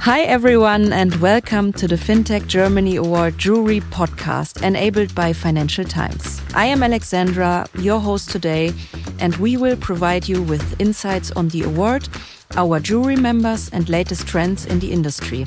Hi, 0.00 0.22
everyone, 0.22 0.92
and 0.92 1.14
welcome 1.16 1.72
to 1.72 1.88
the 1.88 1.96
FinTech 1.96 2.46
Germany 2.46 2.96
Award 2.96 3.36
Jury 3.36 3.80
podcast 3.80 4.62
enabled 4.62 5.12
by 5.14 5.32
Financial 5.32 5.84
Times. 5.84 6.40
I 6.54 6.66
am 6.66 6.84
Alexandra, 6.84 7.66
your 7.78 7.98
host 7.98 8.30
today, 8.30 8.72
and 9.18 9.34
we 9.36 9.56
will 9.56 9.76
provide 9.76 10.28
you 10.28 10.40
with 10.40 10.80
insights 10.80 11.32
on 11.32 11.48
the 11.48 11.64
award, 11.64 12.08
our 12.56 12.78
jury 12.78 13.16
members, 13.16 13.68
and 13.70 13.88
latest 13.88 14.28
trends 14.28 14.64
in 14.66 14.78
the 14.78 14.92
industry. 14.92 15.46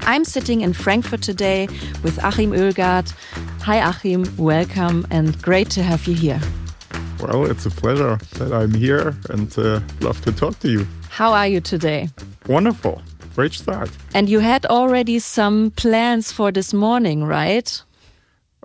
I'm 0.00 0.24
sitting 0.24 0.62
in 0.62 0.72
Frankfurt 0.72 1.22
today 1.22 1.68
with 2.02 2.18
Achim 2.24 2.52
Oelgarth. 2.52 3.12
Hi, 3.60 3.76
Achim, 3.76 4.24
welcome, 4.38 5.06
and 5.10 5.40
great 5.42 5.68
to 5.70 5.82
have 5.82 6.06
you 6.06 6.14
here. 6.14 6.40
Well, 7.20 7.50
it's 7.50 7.66
a 7.66 7.70
pleasure 7.70 8.18
that 8.38 8.52
I'm 8.52 8.72
here 8.72 9.14
and 9.28 9.56
uh, 9.58 9.80
love 10.00 10.20
to 10.22 10.32
talk 10.32 10.58
to 10.60 10.70
you. 10.70 10.86
How 11.10 11.32
are 11.32 11.46
you 11.46 11.60
today? 11.60 12.08
Wonderful. 12.46 13.02
Great 13.36 13.52
start. 13.52 13.90
And 14.14 14.30
you 14.30 14.40
had 14.40 14.64
already 14.64 15.18
some 15.18 15.70
plans 15.72 16.32
for 16.32 16.50
this 16.50 16.72
morning, 16.72 17.22
right? 17.22 17.82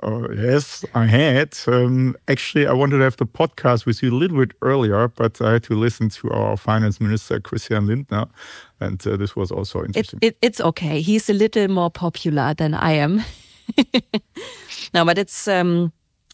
Uh, 0.02 0.30
yes, 0.32 0.86
I 0.96 1.08
had. 1.08 1.58
Um, 1.68 2.16
actually, 2.30 2.68
I 2.68 2.72
wanted 2.72 3.00
to 3.00 3.04
have 3.04 3.18
the 3.18 3.26
podcast 3.26 3.86
with 3.86 4.02
you 4.02 4.12
a 4.12 4.16
little 4.16 4.38
bit 4.38 4.54
earlier, 4.62 5.10
but 5.10 5.42
I 5.42 5.52
had 5.54 5.64
to 5.64 5.74
listen 5.76 6.08
to 6.10 6.30
our 6.32 6.56
finance 6.56 7.02
minister, 7.02 7.42
Christian 7.42 7.86
Lindner, 7.86 8.28
and 8.80 9.06
uh, 9.06 9.18
this 9.18 9.36
was 9.36 9.52
also 9.52 9.84
interesting. 9.84 10.20
It, 10.22 10.28
it, 10.28 10.38
it's 10.42 10.62
okay. 10.62 11.02
He's 11.02 11.30
a 11.30 11.34
little 11.34 11.68
more 11.68 11.92
popular 11.92 12.54
than 12.54 12.74
I 12.74 12.94
am. 12.94 13.26
no, 14.94 15.04
but 15.04 15.18
it's 15.18 15.50
um, 15.50 15.92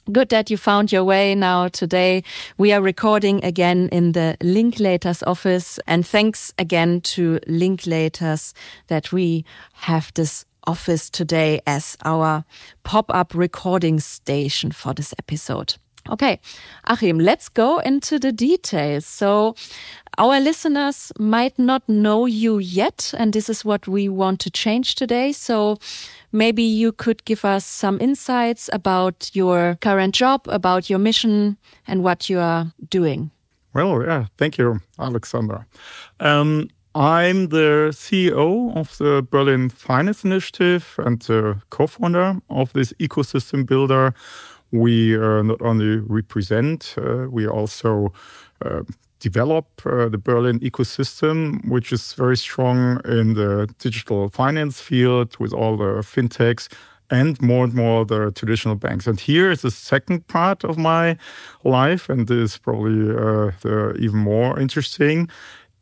Good 0.10 0.30
that 0.30 0.50
you 0.50 0.56
found 0.56 0.94
your 0.94 1.04
way 1.04 1.36
now 1.36 1.68
today. 1.68 2.24
We 2.58 2.72
are 2.72 2.82
recording 2.82 3.44
again 3.44 3.90
in 3.92 4.14
the 4.14 4.38
Linklaters 4.40 5.22
office. 5.28 5.80
And 5.86 6.08
thanks 6.08 6.54
again 6.58 7.02
to 7.02 7.40
Linklaters 7.46 8.54
that 8.88 9.12
we 9.12 9.44
have 9.74 10.14
this 10.14 10.46
office 10.66 11.10
today 11.10 11.60
as 11.68 11.98
our 12.06 12.46
pop 12.84 13.14
up 13.14 13.34
recording 13.36 14.00
station 14.00 14.72
for 14.72 14.94
this 14.94 15.14
episode. 15.20 15.76
Okay, 16.10 16.40
Achim, 16.86 17.20
let's 17.20 17.50
go 17.50 17.80
into 17.80 18.20
the 18.20 18.32
details. 18.32 19.06
So, 19.06 19.56
our 20.18 20.40
listeners 20.40 21.12
might 21.20 21.60
not 21.60 21.88
know 21.88 22.26
you 22.26 22.58
yet, 22.60 23.14
and 23.18 23.34
this 23.34 23.50
is 23.50 23.66
what 23.66 23.88
we 23.88 24.10
want 24.10 24.40
to 24.42 24.50
change 24.50 24.96
today. 24.96 25.32
So, 25.32 25.78
maybe 26.32 26.64
you 26.64 26.92
could 26.92 27.26
give 27.26 27.46
us 27.46 27.66
some 27.66 28.00
insights 28.02 28.70
about 28.74 29.30
your 29.34 29.78
current 29.82 30.16
job, 30.16 30.48
about 30.48 30.90
your 30.90 31.00
mission, 31.00 31.58
and 31.88 32.04
what 32.04 32.30
you 32.30 32.40
are 32.40 32.72
doing. 32.90 33.32
Well, 33.74 34.04
yeah, 34.04 34.26
thank 34.38 34.58
you, 34.58 34.80
Alexandra. 34.98 35.68
Um, 36.20 36.70
I'm 36.96 37.50
the 37.50 37.92
CEO 37.92 38.76
of 38.76 38.98
the 38.98 39.22
Berlin 39.30 39.70
Finance 39.70 40.24
Initiative 40.24 40.96
and 40.98 41.22
the 41.22 41.62
co 41.70 41.86
founder 41.86 42.42
of 42.50 42.74
this 42.74 42.92
ecosystem 42.94 43.68
builder. 43.68 44.16
We 44.72 45.16
not 45.18 45.62
only 45.62 45.98
represent, 45.98 46.96
uh, 46.98 47.28
we 47.30 47.48
also 47.48 48.14
uh, 48.66 48.82
develop 49.20 49.66
uh, 49.86 50.10
the 50.10 50.18
Berlin 50.18 50.60
ecosystem, 50.60 51.68
which 51.68 51.92
is 51.92 52.14
very 52.14 52.38
strong 52.38 53.02
in 53.06 53.34
the 53.34 53.68
digital 53.80 54.30
finance 54.30 54.80
field 54.80 55.38
with 55.40 55.54
all 55.54 55.78
the 55.78 56.04
fintechs 56.04 56.68
and 57.10 57.42
more 57.42 57.64
and 57.64 57.74
more 57.74 58.06
the 58.06 58.32
traditional 58.32 58.76
banks. 58.76 59.08
And 59.08 59.20
here 59.20 59.50
is 59.52 59.62
the 59.62 59.72
second 59.72 60.28
part 60.28 60.64
of 60.64 60.78
my 60.78 61.18
life, 61.64 62.10
and 62.10 62.30
is 62.30 62.58
probably 62.58 63.10
uh, 63.10 63.52
the 63.62 63.96
even 64.00 64.20
more 64.20 64.60
interesting. 64.60 65.30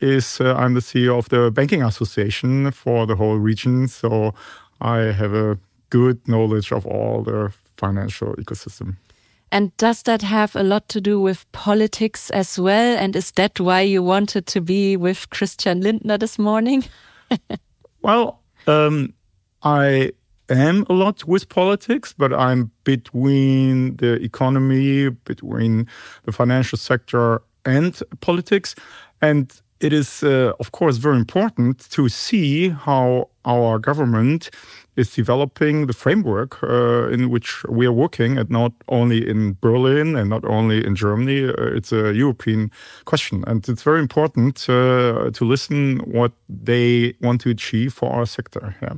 Is 0.02 0.42
uh, 0.42 0.54
I'm 0.56 0.74
the 0.74 0.82
CEO 0.82 1.18
of 1.18 1.30
the 1.30 1.52
Banking 1.52 1.82
Association 1.82 2.72
for 2.72 3.08
the 3.08 3.16
whole 3.16 3.38
region, 3.38 3.88
so 3.88 4.34
I 4.82 4.98
have 4.98 5.34
a 5.34 5.58
good 5.90 6.28
knowledge 6.28 6.72
of 6.72 6.86
all 6.86 7.24
the 7.24 7.54
financial 7.78 8.36
ecosystem. 8.36 8.98
And 9.52 9.76
does 9.78 10.04
that 10.04 10.22
have 10.22 10.56
a 10.56 10.64
lot 10.64 10.90
to 10.90 11.00
do 11.00 11.20
with 11.20 11.50
politics 11.52 12.30
as 12.32 12.60
well? 12.60 12.98
And 12.98 13.16
is 13.16 13.32
that 13.32 13.60
why 13.60 13.82
you 13.82 14.04
wanted 14.04 14.48
to 14.48 14.62
be 14.62 14.98
with 14.98 15.30
Christian 15.30 15.82
Lindner 15.82 16.18
this 16.18 16.38
morning? 16.38 16.84
well, 18.02 18.42
um, 18.68 19.14
I 19.64 20.12
am 20.50 20.86
a 20.90 20.94
lot 20.94 21.26
with 21.26 21.48
politics, 21.50 22.14
but 22.18 22.34
I'm 22.34 22.72
between 22.84 23.98
the 23.98 24.14
economy, 24.24 25.10
between 25.10 25.88
the 26.26 26.32
financial 26.32 26.78
sector 26.78 27.42
and 27.66 28.02
politics. 28.22 28.76
And 29.22 29.52
it 29.80 29.94
is, 29.94 30.24
uh, 30.24 30.54
of 30.60 30.72
course, 30.72 30.98
very 30.98 31.18
important 31.18 31.90
to 31.92 32.10
see 32.10 32.70
how 32.70 33.30
our 33.44 33.78
government 33.80 34.50
is 34.96 35.14
developing 35.14 35.88
the 35.88 35.94
framework 35.94 36.64
uh, 36.64 37.10
in 37.10 37.30
which 37.30 37.64
we 37.68 37.86
are 37.86 37.92
working, 37.92 38.38
and 38.38 38.50
not 38.50 38.72
only 38.88 39.28
in 39.30 39.58
Berlin 39.60 40.16
and 40.16 40.30
not 40.30 40.46
only 40.46 40.86
in 40.86 40.96
Germany. 40.96 41.50
Uh, 41.50 41.76
it's 41.76 41.92
a 41.92 42.14
European 42.14 42.72
question, 43.04 43.44
and 43.48 43.68
it's 43.68 43.84
very 43.84 44.00
important 44.00 44.70
uh, 44.70 45.30
to 45.32 45.46
listen 45.46 46.00
what 46.06 46.32
they 46.48 47.14
want 47.22 47.42
to 47.42 47.50
achieve 47.50 47.94
for 47.94 48.10
our 48.12 48.26
sector. 48.26 48.76
Yeah. 48.82 48.94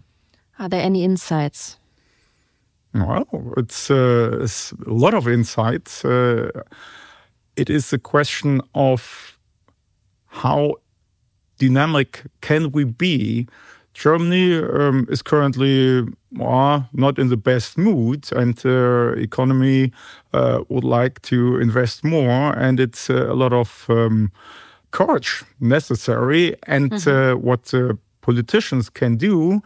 Are 0.59 0.70
there 0.70 0.82
any 0.82 1.04
insights? 1.04 1.80
Well, 2.94 3.54
it's, 3.58 3.92
uh, 3.92 4.40
it's 4.42 4.72
a 4.72 4.94
lot 4.94 5.14
of 5.14 5.28
insights. 5.28 6.06
Uh, 6.06 6.52
it 7.56 7.70
is 7.70 7.94
a 7.94 8.00
question 8.00 8.62
of 8.74 9.37
how 10.38 10.75
dynamic 11.58 12.24
can 12.42 12.72
we 12.72 12.84
be 12.84 13.48
Germany 13.94 14.53
um, 14.59 15.08
is 15.09 15.24
currently 15.24 16.06
uh, 16.40 16.81
not 16.94 17.18
in 17.18 17.30
the 17.30 17.38
best 17.38 17.80
mood, 17.80 18.30
and 18.31 18.56
the 18.58 19.16
economy 19.18 19.92
uh, 20.34 20.59
would 20.70 20.84
like 20.84 21.20
to 21.24 21.59
invest 21.59 22.03
more, 22.03 22.53
and 22.56 22.80
it's 22.80 23.09
uh, 23.09 23.26
a 23.28 23.34
lot 23.34 23.53
of 23.53 23.88
um, 23.90 24.31
courage 24.92 25.44
necessary. 25.59 26.56
And 26.68 26.92
mm-hmm. 26.92 27.42
what 27.42 27.74
politicians 28.22 28.88
can 28.90 29.18
do 29.18 29.64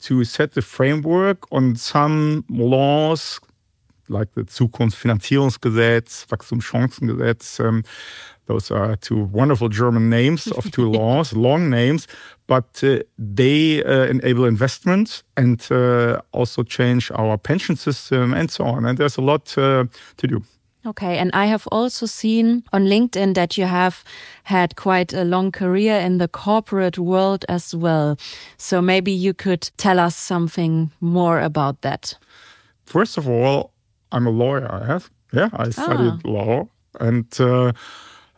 to 0.00 0.24
set 0.24 0.52
the 0.52 0.62
framework 0.62 1.50
on 1.50 1.76
some 1.76 2.44
laws 2.50 3.40
like 4.10 4.32
the 4.34 4.42
Zukunftsfinanzierungsgesetz, 4.42 6.26
Wachstumschancengesetz. 6.26 7.60
Um, 7.60 7.84
those 8.50 8.72
are 8.72 8.96
two 8.96 9.28
wonderful 9.32 9.68
German 9.68 10.10
names 10.10 10.48
of 10.48 10.70
two 10.72 10.90
laws, 10.98 11.32
long 11.32 11.70
names, 11.70 12.08
but 12.48 12.82
uh, 12.82 12.98
they 13.16 13.84
uh, 13.84 14.06
enable 14.06 14.44
investment 14.44 15.22
and 15.36 15.60
uh, 15.70 16.20
also 16.32 16.64
change 16.64 17.12
our 17.12 17.38
pension 17.38 17.76
system 17.76 18.34
and 18.34 18.50
so 18.50 18.64
on. 18.64 18.84
And 18.84 18.98
there's 18.98 19.18
a 19.18 19.22
lot 19.22 19.56
uh, 19.56 19.84
to 20.16 20.26
do. 20.26 20.42
Okay, 20.84 21.18
and 21.18 21.30
I 21.32 21.46
have 21.46 21.68
also 21.70 22.06
seen 22.06 22.64
on 22.72 22.86
LinkedIn 22.86 23.34
that 23.34 23.56
you 23.56 23.66
have 23.66 24.02
had 24.42 24.74
quite 24.74 25.12
a 25.12 25.24
long 25.24 25.52
career 25.52 26.00
in 26.00 26.18
the 26.18 26.26
corporate 26.26 26.98
world 26.98 27.44
as 27.48 27.74
well. 27.74 28.16
So 28.56 28.82
maybe 28.82 29.12
you 29.12 29.32
could 29.32 29.70
tell 29.76 30.00
us 30.00 30.16
something 30.16 30.90
more 31.00 31.38
about 31.40 31.82
that. 31.82 32.18
First 32.84 33.18
of 33.18 33.28
all, 33.28 33.70
I'm 34.10 34.26
a 34.26 34.30
lawyer. 34.30 34.66
I 34.72 34.86
have, 34.86 35.10
yeah, 35.32 35.50
I 35.52 35.70
studied 35.70 36.20
ah. 36.24 36.28
law, 36.28 36.68
and 36.98 37.26
uh, 37.38 37.72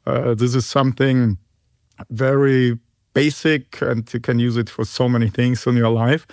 uh, 0.06 0.34
this 0.34 0.54
is 0.54 0.66
something 0.66 1.38
very 2.10 2.78
basic, 3.14 3.80
and 3.82 4.12
you 4.12 4.20
can 4.20 4.38
use 4.38 4.56
it 4.56 4.70
for 4.70 4.84
so 4.84 5.08
many 5.08 5.28
things 5.28 5.66
in 5.66 5.76
your 5.76 5.90
life. 5.90 6.26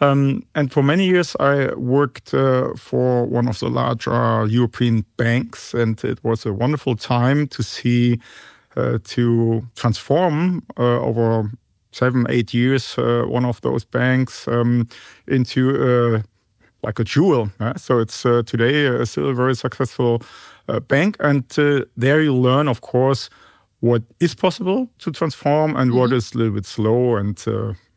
Um, 0.00 0.42
and 0.54 0.72
for 0.72 0.82
many 0.82 1.06
years, 1.06 1.36
I 1.38 1.72
worked 1.74 2.34
uh, 2.34 2.74
for 2.76 3.24
one 3.24 3.48
of 3.48 3.58
the 3.60 3.68
larger 3.68 4.46
European 4.46 5.04
banks, 5.16 5.74
and 5.74 6.02
it 6.04 6.22
was 6.24 6.44
a 6.44 6.52
wonderful 6.52 6.96
time 6.96 7.46
to 7.48 7.62
see 7.62 8.20
uh, 8.76 8.98
to 9.04 9.62
transform 9.76 10.62
uh, 10.76 11.00
over 11.00 11.50
seven, 11.92 12.26
eight 12.28 12.52
years 12.52 12.98
uh, 12.98 13.22
one 13.28 13.44
of 13.44 13.60
those 13.60 13.84
banks 13.84 14.48
um, 14.48 14.88
into 15.28 16.22
like 16.84 16.98
a 16.98 17.04
jewel. 17.04 17.50
So 17.76 17.98
it's 17.98 18.26
uh, 18.26 18.42
today 18.46 18.86
uh, 18.86 19.04
still 19.04 19.30
a 19.30 19.34
very 19.34 19.54
successful 19.54 20.22
uh, 20.68 20.80
bank, 20.80 21.16
and 21.20 21.44
there 21.96 22.22
you 22.22 22.34
learn, 22.34 22.68
of 22.68 22.80
course, 22.80 23.30
what 23.80 24.02
is 24.20 24.34
possible 24.34 24.88
to 24.98 25.10
transform 25.10 25.76
and 25.76 25.90
mm-hmm. 25.90 26.00
what 26.00 26.12
is 26.12 26.34
a 26.34 26.38
little 26.38 26.54
bit 26.54 26.66
slow 26.66 27.16
and 27.16 27.38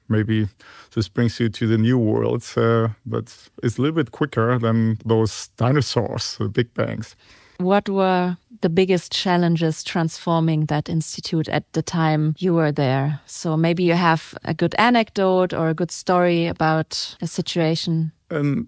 maybe 0.09 0.47
this 0.95 1.09
brings 1.09 1.39
you 1.39 1.49
to 1.49 1.67
the 1.67 1.77
new 1.77 1.97
world, 1.97 2.43
uh, 2.55 2.89
but 3.05 3.49
it's 3.63 3.77
a 3.77 3.81
little 3.81 3.95
bit 3.95 4.11
quicker 4.11 4.59
than 4.59 4.97
those 5.05 5.49
dinosaurs, 5.57 6.37
the 6.39 6.49
big 6.49 6.73
banks. 6.73 7.15
What 7.57 7.89
were 7.89 8.37
the 8.61 8.69
biggest 8.69 9.11
challenges 9.11 9.83
transforming 9.83 10.65
that 10.65 10.89
institute 10.89 11.49
at 11.49 11.71
the 11.73 11.81
time 11.81 12.35
you 12.37 12.53
were 12.53 12.71
there? 12.71 13.19
So 13.25 13.57
maybe 13.57 13.83
you 13.83 13.93
have 13.93 14.37
a 14.43 14.53
good 14.53 14.75
anecdote 14.77 15.53
or 15.53 15.69
a 15.69 15.73
good 15.73 15.91
story 15.91 16.47
about 16.47 17.17
a 17.21 17.27
situation. 17.27 18.11
Um, 18.29 18.67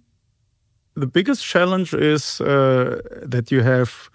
the 0.95 1.07
biggest 1.07 1.45
challenge 1.45 1.93
is 1.93 2.41
uh, 2.41 3.01
that 3.21 3.51
you 3.51 3.61
have 3.61 4.09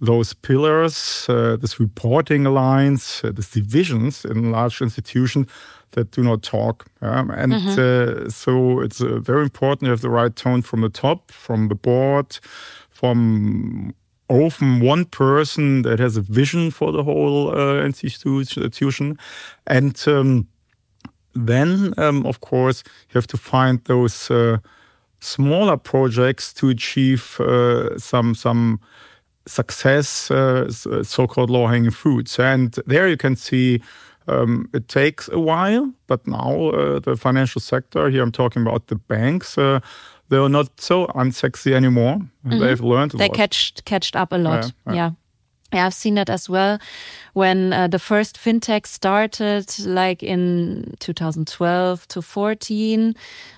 those 0.00 0.32
pillars, 0.32 1.26
uh, 1.28 1.56
this 1.56 1.78
reporting 1.78 2.44
lines, 2.44 3.20
uh, 3.22 3.32
these 3.32 3.50
divisions 3.50 4.24
in 4.24 4.50
large 4.50 4.80
institutions 4.80 5.46
that 5.92 6.10
do 6.12 6.22
not 6.22 6.42
talk. 6.42 6.86
Um, 7.02 7.30
and 7.30 7.52
mm-hmm. 7.52 8.26
uh, 8.26 8.30
so 8.30 8.80
it's 8.80 9.00
uh, 9.00 9.18
very 9.18 9.42
important 9.42 9.86
to 9.86 9.90
have 9.90 10.00
the 10.00 10.08
right 10.08 10.34
tone 10.34 10.62
from 10.62 10.80
the 10.80 10.88
top, 10.88 11.30
from 11.30 11.68
the 11.68 11.74
board, 11.74 12.38
from 12.88 13.94
often 14.28 14.80
one 14.80 15.04
person 15.04 15.82
that 15.82 15.98
has 15.98 16.16
a 16.16 16.22
vision 16.22 16.70
for 16.70 16.92
the 16.92 17.02
whole 17.02 17.50
uh, 17.50 17.84
institution. 17.84 19.18
And 19.66 20.02
um, 20.06 20.46
then, 21.34 21.92
um, 21.98 22.24
of 22.26 22.40
course, 22.40 22.82
you 23.08 23.14
have 23.14 23.26
to 23.26 23.36
find 23.36 23.84
those 23.84 24.30
uh, 24.30 24.58
smaller 25.20 25.76
projects 25.76 26.52
to 26.54 26.68
achieve 26.68 27.40
uh, 27.40 27.98
some 27.98 28.34
some 28.34 28.78
success, 29.46 30.30
uh, 30.30 30.70
so-called 31.02 31.50
low-hanging 31.50 31.90
fruits. 31.90 32.38
And 32.38 32.72
there 32.86 33.08
you 33.08 33.16
can 33.16 33.36
see 33.36 33.80
um, 34.28 34.68
it 34.72 34.86
takes 34.88 35.28
a 35.32 35.38
while, 35.38 35.92
but 36.06 36.26
now 36.26 36.68
uh, 36.70 37.00
the 37.00 37.16
financial 37.16 37.60
sector, 37.60 38.10
here 38.10 38.22
I'm 38.22 38.32
talking 38.32 38.62
about 38.62 38.86
the 38.86 38.96
banks, 38.96 39.58
uh, 39.58 39.80
they're 40.28 40.48
not 40.48 40.80
so 40.80 41.06
unsexy 41.06 41.72
anymore. 41.72 42.18
Mm-hmm. 42.46 42.60
They've 42.60 42.80
learned 42.80 43.12
They 43.12 43.28
catched, 43.28 43.84
catched 43.84 44.14
up 44.14 44.32
a 44.32 44.36
lot. 44.38 44.72
yeah. 44.86 44.92
yeah. 44.92 44.94
yeah. 44.94 45.10
Yeah, 45.72 45.86
I've 45.86 45.94
seen 45.94 46.16
that 46.16 46.28
as 46.28 46.48
well. 46.48 46.78
When 47.34 47.72
uh, 47.72 47.86
the 47.86 48.00
first 48.00 48.38
fintech 48.38 48.86
started, 48.86 49.66
like 49.86 50.22
in 50.22 50.94
2012 50.98 52.08
to 52.08 52.22
14, 52.22 53.14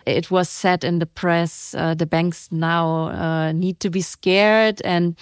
it 0.06 0.31
was 0.31 0.49
said 0.50 0.85
in 0.85 0.99
the 0.99 1.06
press, 1.06 1.75
uh, 1.75 1.94
the 1.94 2.06
banks 2.06 2.49
now 2.53 3.09
uh, 3.09 3.53
need 3.53 3.81
to 3.81 3.91
be 3.91 4.03
scared. 4.03 4.82
And 4.85 5.17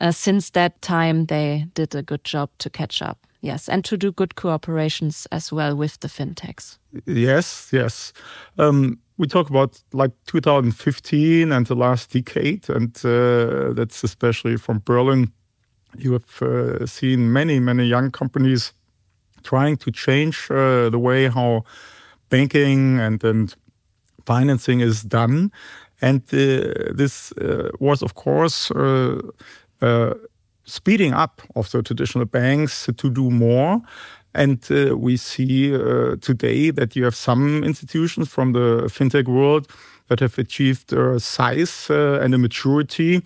uh, 0.00 0.10
since 0.10 0.50
that 0.50 0.82
time, 0.82 1.26
they 1.26 1.66
did 1.74 1.94
a 1.94 2.02
good 2.02 2.24
job 2.24 2.50
to 2.58 2.68
catch 2.68 3.00
up. 3.00 3.18
Yes, 3.40 3.68
and 3.68 3.84
to 3.84 3.96
do 3.98 4.10
good 4.10 4.36
cooperations 4.36 5.26
as 5.30 5.52
well 5.52 5.76
with 5.76 6.00
the 6.00 6.08
fintechs. 6.08 6.78
Yes, 7.04 7.68
yes. 7.72 8.12
Um, 8.56 8.98
we 9.18 9.26
talk 9.26 9.50
about 9.50 9.82
like 9.92 10.12
2015 10.26 11.52
and 11.52 11.66
the 11.66 11.74
last 11.74 12.10
decade, 12.10 12.70
and 12.70 12.96
uh, 13.04 13.74
that's 13.74 14.02
especially 14.02 14.56
from 14.56 14.80
Berlin 14.84 15.30
you 15.98 16.12
have 16.12 16.42
uh, 16.42 16.86
seen 16.86 17.32
many, 17.32 17.60
many 17.60 17.84
young 17.84 18.10
companies 18.10 18.72
trying 19.42 19.76
to 19.76 19.90
change 19.90 20.50
uh, 20.50 20.90
the 20.90 20.98
way 20.98 21.28
how 21.28 21.64
banking 22.30 22.98
and, 22.98 23.22
and 23.22 23.54
financing 24.26 24.80
is 24.80 25.02
done. 25.02 25.52
And 26.00 26.22
uh, 26.32 26.92
this 26.94 27.32
uh, 27.32 27.70
was, 27.78 28.02
of 28.02 28.14
course, 28.14 28.70
uh, 28.70 29.20
uh, 29.80 30.14
speeding 30.64 31.12
up 31.12 31.42
of 31.54 31.70
the 31.70 31.82
traditional 31.82 32.24
banks 32.24 32.88
to 32.96 33.10
do 33.10 33.30
more. 33.30 33.80
And 34.34 34.58
we 34.96 35.16
see 35.16 35.70
today 36.20 36.70
that 36.70 36.96
you 36.96 37.04
have 37.04 37.14
some 37.14 37.62
institutions 37.62 38.28
from 38.28 38.52
the 38.52 38.88
fintech 38.88 39.28
world 39.28 39.68
that 40.08 40.18
have 40.18 40.36
achieved 40.38 40.92
size 41.18 41.88
and 41.88 42.34
a 42.34 42.38
maturity 42.38 43.22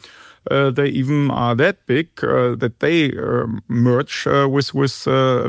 they 0.50 0.88
even 0.88 1.30
are 1.30 1.54
that 1.54 1.84
big 1.86 2.08
uh, 2.22 2.54
that 2.56 2.80
they 2.80 3.12
uh, 3.16 3.46
merge 3.68 4.26
with 4.26 4.74
with 4.74 5.04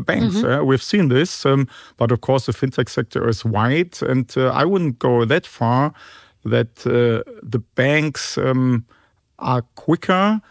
banks. 0.05 0.35
Mm-hmm. 0.37 0.65
we've 0.65 0.83
seen 0.83 1.09
this, 1.09 1.45
um, 1.45 1.67
but 1.97 2.11
of 2.11 2.21
course 2.21 2.45
the 2.45 2.53
fintech 2.53 2.89
sector 2.89 3.27
is 3.27 3.45
wide, 3.45 4.01
and 4.01 4.33
I 4.37 4.65
wouldn't 4.65 4.99
go 4.99 5.25
that 5.25 5.45
far 5.45 5.93
that 6.45 6.75
the 6.75 7.63
banks 7.75 8.37
um, 8.37 8.85
are 9.39 9.61
quicker 9.75 10.41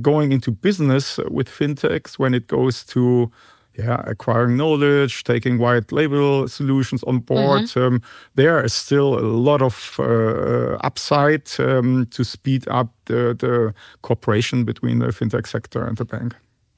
going 0.00 0.32
into 0.32 0.50
business 0.50 1.18
with 1.30 1.48
fintechs 1.48 2.18
when 2.18 2.34
it 2.34 2.46
goes 2.46 2.84
to 2.84 3.30
yeah, 3.76 4.02
acquiring 4.06 4.56
knowledge, 4.56 5.24
taking 5.24 5.58
white 5.58 5.90
label 5.90 6.46
solutions 6.48 7.02
on 7.04 7.18
board. 7.18 7.62
Mm-hmm. 7.62 7.94
Um, 7.94 8.02
there 8.34 8.62
is 8.64 8.72
still 8.72 9.18
a 9.18 9.26
lot 9.26 9.62
of 9.62 9.96
uh, 9.98 10.76
upside 10.84 11.48
um, 11.58 12.06
to 12.10 12.24
speed 12.24 12.68
up 12.68 12.92
the, 13.06 13.34
the 13.38 13.74
cooperation 14.02 14.64
between 14.64 15.00
the 15.00 15.06
fintech 15.06 15.46
sector 15.46 15.84
and 15.84 15.96
the 15.96 16.04
bank. 16.04 16.34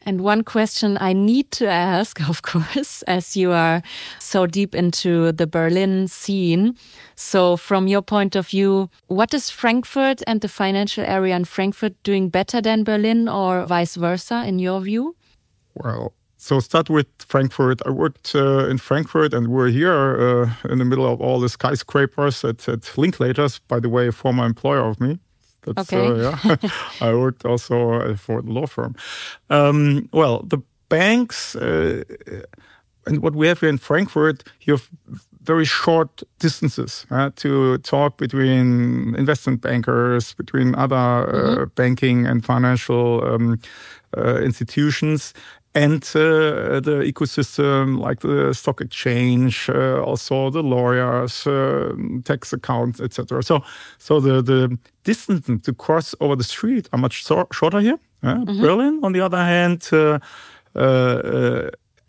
And 0.06 0.20
one 0.20 0.44
question 0.44 0.96
I 1.00 1.12
need 1.12 1.50
to 1.52 1.66
ask, 1.66 2.20
of 2.28 2.43
course, 2.43 3.02
as 3.02 3.37
you 3.37 3.50
are 3.52 3.82
so 4.20 4.46
deep 4.46 4.75
into 4.75 5.32
the 5.32 5.46
Berlin 5.46 6.06
scene. 6.08 6.76
So, 7.16 7.56
from 7.56 7.88
your 7.88 8.02
point 8.02 8.37
of 8.37 8.49
view, 8.49 8.88
what 9.08 9.34
is 9.34 9.50
Frankfurt 9.50 10.22
and 10.26 10.40
the 10.40 10.49
financial 10.49 11.04
area 11.04 11.34
in 11.34 11.44
Frankfurt 11.44 12.00
doing 12.04 12.28
better 12.28 12.62
than 12.62 12.84
Berlin 12.84 13.28
or 13.28 13.66
vice 13.66 13.96
versa, 13.96 14.44
in 14.46 14.60
your 14.60 14.81
view? 14.81 15.16
Well, 15.75 16.12
so 16.46 16.60
start 16.60 16.88
with 16.88 17.08
Frankfurt. 17.19 17.82
I 17.84 17.90
worked 17.90 18.37
uh, 18.37 18.69
in 18.69 18.78
Frankfurt, 18.78 19.34
and 19.34 19.48
we're 19.48 19.69
here 19.69 20.16
uh, 20.16 20.70
in 20.70 20.78
the 20.78 20.84
middle 20.84 21.12
of 21.12 21.20
all 21.20 21.40
the 21.40 21.48
skyscrapers 21.48 22.44
at, 22.44 22.69
at 22.69 22.82
Linklaters. 22.96 23.58
By 23.66 23.81
the 23.81 23.88
way, 23.88 24.06
a 24.06 24.12
former 24.12 24.46
employer 24.46 24.88
of 24.88 25.00
me. 25.00 25.19
That's, 25.62 25.93
okay. 25.93 26.06
Uh, 26.06 26.56
yeah. 26.62 26.70
I 27.00 27.14
worked 27.14 27.44
also 27.44 27.94
uh, 27.94 28.16
for 28.16 28.43
the 28.43 28.52
law 28.52 28.66
firm. 28.66 28.94
Um, 29.50 30.08
well, 30.12 30.44
the 30.44 30.58
banks 30.88 31.56
uh, 31.56 32.04
and 33.06 33.22
what 33.22 33.34
we 33.34 33.49
have 33.49 33.58
here 33.60 33.69
in 33.69 33.78
Frankfurt, 33.78 34.44
you 34.60 34.75
have 34.75 34.88
very 35.42 35.64
short 35.64 36.22
distances 36.38 37.06
uh, 37.10 37.31
to 37.37 37.78
talk 37.78 38.19
between 38.19 39.14
investment 39.16 39.60
bankers, 39.60 40.34
between 40.34 40.75
other 40.75 40.96
uh, 40.96 41.26
mm-hmm. 41.26 41.64
banking 41.75 42.26
and 42.26 42.44
financial 42.44 43.25
um, 43.25 43.58
uh, 44.16 44.40
institutions 44.42 45.34
and 45.76 46.02
uh, 46.14 46.81
the 46.81 47.05
ecosystem 47.05 47.99
like 47.99 48.20
the 48.20 48.55
stock 48.55 48.81
exchange, 48.81 49.69
uh, 49.69 50.02
also 50.02 50.50
the 50.50 50.62
lawyers, 50.62 51.46
uh, 51.46 51.93
tax 52.25 52.52
accounts, 52.52 52.99
etc. 53.00 53.43
So, 53.43 53.62
so 53.99 54.19
the 54.20 54.43
the 54.43 54.78
distance 55.05 55.64
to 55.67 55.75
cross 55.75 56.14
over 56.20 56.34
the 56.34 56.44
street 56.44 56.88
are 56.93 56.99
much 56.99 57.25
so- 57.25 57.49
shorter 57.52 57.81
here. 57.81 57.99
Mm-hmm. 58.23 58.61
Berlin, 58.62 59.00
on 59.02 59.12
the 59.12 59.20
other 59.20 59.44
hand. 59.44 59.82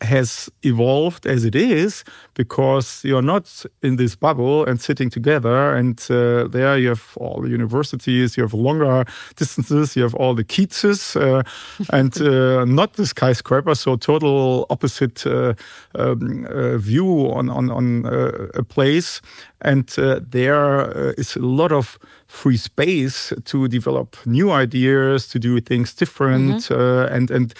Has 0.00 0.48
evolved 0.62 1.26
as 1.26 1.44
it 1.44 1.56
is 1.56 2.04
because 2.34 3.02
you're 3.04 3.20
not 3.20 3.66
in 3.82 3.96
this 3.96 4.14
bubble 4.14 4.64
and 4.64 4.80
sitting 4.80 5.10
together. 5.10 5.74
And 5.74 5.98
uh, 6.08 6.46
there 6.46 6.78
you 6.78 6.88
have 6.90 7.16
all 7.16 7.42
the 7.42 7.48
universities, 7.48 8.36
you 8.36 8.44
have 8.44 8.54
longer 8.54 9.04
distances, 9.34 9.96
you 9.96 10.02
have 10.04 10.14
all 10.14 10.34
the 10.34 10.44
Kietzes, 10.44 11.16
uh, 11.16 11.42
and 11.92 12.16
uh, 12.22 12.64
not 12.64 12.92
the 12.94 13.06
skyscraper. 13.06 13.74
So 13.74 13.96
total 13.96 14.66
opposite 14.70 15.26
uh, 15.26 15.54
um, 15.96 16.46
uh, 16.46 16.78
view 16.78 17.32
on 17.32 17.50
on 17.50 17.70
on 17.70 18.06
uh, 18.06 18.48
a 18.54 18.62
place. 18.62 19.20
And 19.60 19.88
there 20.30 21.12
is 21.18 21.34
a 21.34 21.40
lot 21.40 21.72
of 21.72 21.98
free 22.28 22.56
space 22.56 23.32
to 23.44 23.66
develop 23.66 24.16
new 24.24 24.52
ideas, 24.52 25.26
to 25.28 25.40
do 25.40 25.60
things 25.60 25.94
different, 25.94 26.68
mm-hmm. 26.68 27.14
and 27.14 27.30
and 27.30 27.54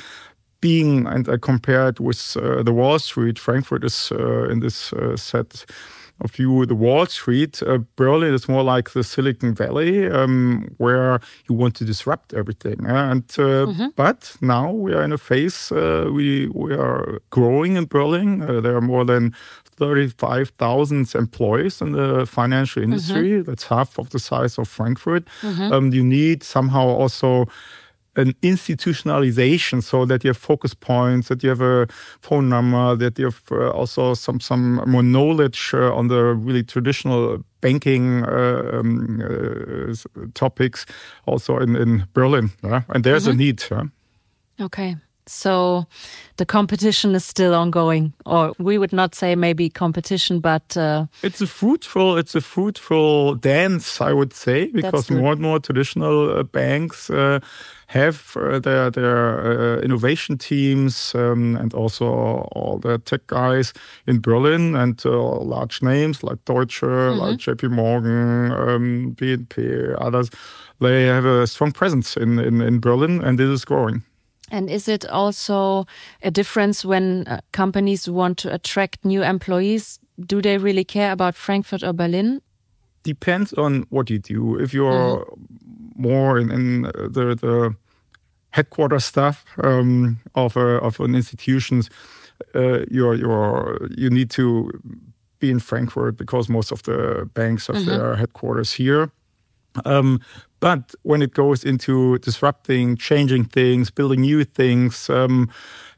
being, 0.61 1.07
and 1.07 1.29
I 1.29 1.37
compared 1.37 2.01
with 2.01 2.37
uh, 2.37 2.63
the 2.63 2.73
Wall 2.73 2.99
Street, 2.99 3.39
Frankfurt 3.39 3.85
is 3.85 4.13
uh, 4.13 4.49
in 4.49 4.61
this 4.61 4.93
uh, 4.93 5.17
set 5.17 5.65
of 6.21 6.33
view 6.33 6.67
the 6.67 6.75
Wall 6.75 7.07
Street. 7.07 7.63
Uh, 7.63 7.79
Berlin 7.97 8.35
is 8.35 8.49
more 8.49 8.63
like 8.63 8.91
the 8.91 9.05
Silicon 9.05 9.55
Valley, 9.55 10.09
um, 10.09 10.75
where 10.79 11.21
you 11.49 11.55
want 11.55 11.77
to 11.77 11.85
disrupt 11.85 12.35
everything. 12.35 12.87
and 12.87 13.23
uh, 13.39 13.67
mm-hmm. 13.67 13.87
but 13.95 14.37
now 14.41 14.73
we 14.73 14.93
are 14.95 15.05
in 15.05 15.13
a 15.13 15.19
phase 15.19 15.71
uh, 15.71 16.11
we 16.13 16.49
we 16.49 16.75
are 16.75 17.21
growing 17.31 17.77
in 17.77 17.87
Berlin. 17.87 18.39
there 18.63 18.77
are 18.77 18.81
more 18.81 19.05
than 19.05 19.35
35,000 19.79 21.15
employees 21.15 21.81
in 21.81 21.93
the 21.93 22.27
financial 22.27 22.83
industry. 22.83 23.31
Mm-hmm. 23.31 23.49
That's 23.49 23.65
half 23.65 23.99
of 23.99 24.11
the 24.11 24.19
size 24.19 24.59
of 24.59 24.69
Frankfurt. 24.69 25.25
Mm-hmm. 25.43 25.73
Um, 25.73 25.93
you 25.93 26.03
need 26.03 26.43
somehow 26.43 26.89
also 26.89 27.47
an 28.19 28.35
institutionalization 28.43 29.83
so 29.83 30.05
that 30.05 30.25
you 30.25 30.29
have 30.29 30.37
focus 30.37 30.75
points, 30.75 31.29
that 31.29 31.43
you 31.43 31.49
have 31.51 31.61
a 31.61 31.87
phone 32.21 32.49
number, 32.49 32.97
that 32.97 33.19
you 33.19 33.27
have 33.27 33.43
uh, 33.51 33.71
also 33.71 34.15
some 34.15 34.41
some 34.41 34.83
more 34.87 35.03
knowledge 35.03 35.71
uh, 35.73 35.95
on 35.95 36.09
the 36.09 36.35
really 36.35 36.65
traditional 36.65 37.39
banking 37.61 38.25
uh, 38.25 38.71
um, 38.73 39.21
uh, 39.23 39.95
topics 40.35 40.87
also 41.27 41.59
in, 41.59 41.77
in 41.77 42.07
Berlin. 42.13 42.51
Yeah? 42.63 42.83
And 42.89 43.05
there's 43.05 43.25
mm 43.25 43.31
-hmm. 43.31 43.35
a 43.35 43.45
need. 43.45 43.67
Yeah? 43.71 43.87
Okay. 44.61 44.97
So 45.29 45.87
the 46.37 46.47
competition 46.47 47.15
is 47.15 47.25
still 47.25 47.55
ongoing, 47.55 48.13
or 48.25 48.55
we 48.59 48.79
would 48.79 48.93
not 48.93 49.15
say 49.15 49.35
maybe 49.37 49.69
competition, 49.69 50.41
but 50.41 50.77
uh, 50.77 51.07
it's 51.23 51.41
a 51.41 51.47
fruitful, 51.47 52.17
it's 52.17 52.35
a 52.35 52.41
fruitful 52.41 53.35
dance, 53.35 54.01
I 54.01 54.13
would 54.13 54.33
say, 54.33 54.69
because 54.69 55.11
more 55.11 55.33
and 55.33 55.41
more 55.41 55.59
traditional 55.59 56.39
uh, 56.39 56.43
banks 56.45 57.11
uh, 57.11 57.41
have 57.89 58.37
uh, 58.37 58.59
their 58.59 58.91
their 58.91 59.41
uh, 59.41 59.81
innovation 59.81 60.39
teams 60.39 61.15
um, 61.15 61.57
and 61.57 61.75
also 61.75 62.07
all 62.53 62.79
the 62.79 62.99
tech 62.99 63.27
guys 63.27 63.73
in 64.07 64.21
Berlin 64.21 64.77
and 64.77 65.05
uh, 65.05 65.11
large 65.41 65.83
names 65.83 66.23
like 66.23 66.45
Deutsche, 66.45 66.83
mm-hmm. 66.83 67.19
like 67.19 67.39
JP 67.39 67.71
Morgan, 67.71 68.53
um, 68.53 69.15
BNP, 69.17 69.95
others. 70.01 70.31
They 70.81 71.07
have 71.07 71.25
a 71.25 71.47
strong 71.47 71.73
presence 71.73 72.17
in, 72.17 72.39
in, 72.39 72.61
in 72.61 72.79
Berlin, 72.79 73.21
and 73.25 73.37
this 73.37 73.49
is 73.49 73.65
growing. 73.65 74.05
And 74.51 74.71
is 74.71 74.89
it 74.89 75.05
also 75.07 75.87
a 76.23 76.31
difference 76.31 76.85
when 76.85 77.27
uh, 77.27 77.41
companies 77.53 78.09
want 78.09 78.39
to 78.39 78.53
attract 78.53 79.05
new 79.05 79.23
employees? 79.23 79.99
Do 80.27 80.41
they 80.41 80.59
really 80.59 80.85
care 80.85 81.13
about 81.13 81.35
Frankfurt 81.35 81.83
or 81.83 81.93
Berlin? 81.93 82.41
Depends 83.03 83.53
on 83.53 83.87
what 83.91 84.11
you 84.11 84.19
do. 84.19 84.59
If 84.59 84.75
you're 84.75 85.25
mm. 85.25 85.39
more 85.97 86.39
in, 86.39 86.51
in, 86.51 86.83
the, 86.83 87.37
the 87.41 87.75
headquarter 88.51 88.99
staff 88.99 89.45
um, 89.63 90.19
of, 90.35 90.57
a, 90.57 90.79
of 90.81 91.01
an 91.01 91.15
institutions, 91.15 91.91
uh, 92.55 92.85
you're, 92.91 93.15
you're, 93.15 93.89
you 93.97 94.11
need 94.11 94.31
to 94.31 94.71
be 95.39 95.51
in 95.51 95.61
Frankfurt 95.61 96.17
because 96.17 96.49
most 96.49 96.73
of 96.73 96.83
the 96.83 97.29
banks 97.35 97.67
have 97.67 97.79
mm 97.79 97.85
-hmm. 97.85 97.99
their 97.99 98.17
headquarters 98.17 98.77
here. 98.77 99.09
Um, 99.85 100.21
but 100.61 100.95
when 101.03 101.23
it 101.23 101.35
goes 101.35 101.65
into 101.65 102.19
disrupting, 102.19 102.97
changing 102.97 103.45
things, 103.45 103.91
building 103.91 104.23
new 104.23 104.45
things, 104.45 105.09
um, 105.09 105.51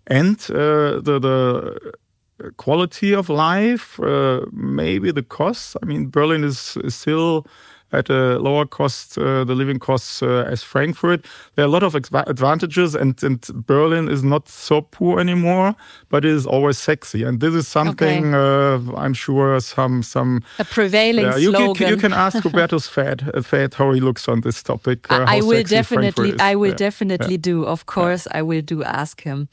and 0.06 0.36
uh, 0.50 1.00
the, 1.00 1.18
the 1.20 2.52
quality 2.56 3.14
of 3.14 3.28
life, 3.28 3.98
uh, 4.00 4.40
maybe 4.52 5.10
the 5.12 5.22
costs. 5.22 5.76
I 5.82 5.86
mean, 5.86 6.10
Berlin 6.10 6.44
is, 6.44 6.76
is 6.84 6.94
still 6.94 7.46
at 7.92 8.08
a 8.08 8.38
lower 8.38 8.66
cost, 8.66 9.18
uh, 9.18 9.44
the 9.44 9.54
living 9.54 9.78
costs 9.78 10.22
uh, 10.22 10.44
as 10.48 10.62
Frankfurt. 10.62 11.24
There 11.54 11.64
are 11.64 11.68
a 11.68 11.70
lot 11.70 11.82
of 11.82 11.94
advantages, 11.94 12.94
and, 12.94 13.20
and 13.22 13.40
Berlin 13.66 14.08
is 14.08 14.22
not 14.22 14.48
so 14.48 14.82
poor 14.82 15.20
anymore, 15.20 15.74
but 16.08 16.24
it 16.24 16.30
is 16.30 16.46
always 16.46 16.78
sexy. 16.78 17.24
And 17.24 17.40
this 17.40 17.54
is 17.54 17.66
something 17.68 18.34
okay. 18.34 18.92
uh, 18.92 18.96
I'm 18.96 19.14
sure 19.14 19.60
some 19.60 20.02
some 20.02 20.42
a 20.58 20.64
prevailing 20.64 21.26
you 21.38 21.50
slogan. 21.50 21.74
Can, 21.74 21.88
you 21.88 21.96
can 21.96 22.12
ask 22.12 22.38
Hubertus 22.44 22.88
Väth, 22.88 23.28
uh, 23.28 23.40
Väth 23.40 23.74
how 23.74 23.92
he 23.92 24.00
looks 24.00 24.28
on 24.28 24.40
this 24.42 24.62
topic. 24.62 25.10
Uh, 25.10 25.24
I 25.26 25.40
will 25.40 25.62
definitely, 25.62 26.38
I 26.38 26.54
will 26.54 26.70
yeah. 26.70 26.76
definitely 26.76 27.34
yeah. 27.34 27.50
do. 27.50 27.64
Of 27.64 27.86
course. 27.86 28.26
I 28.32 28.42
will 28.42 28.62
do 28.62 28.82
ask 28.84 29.22
him. 29.22 29.48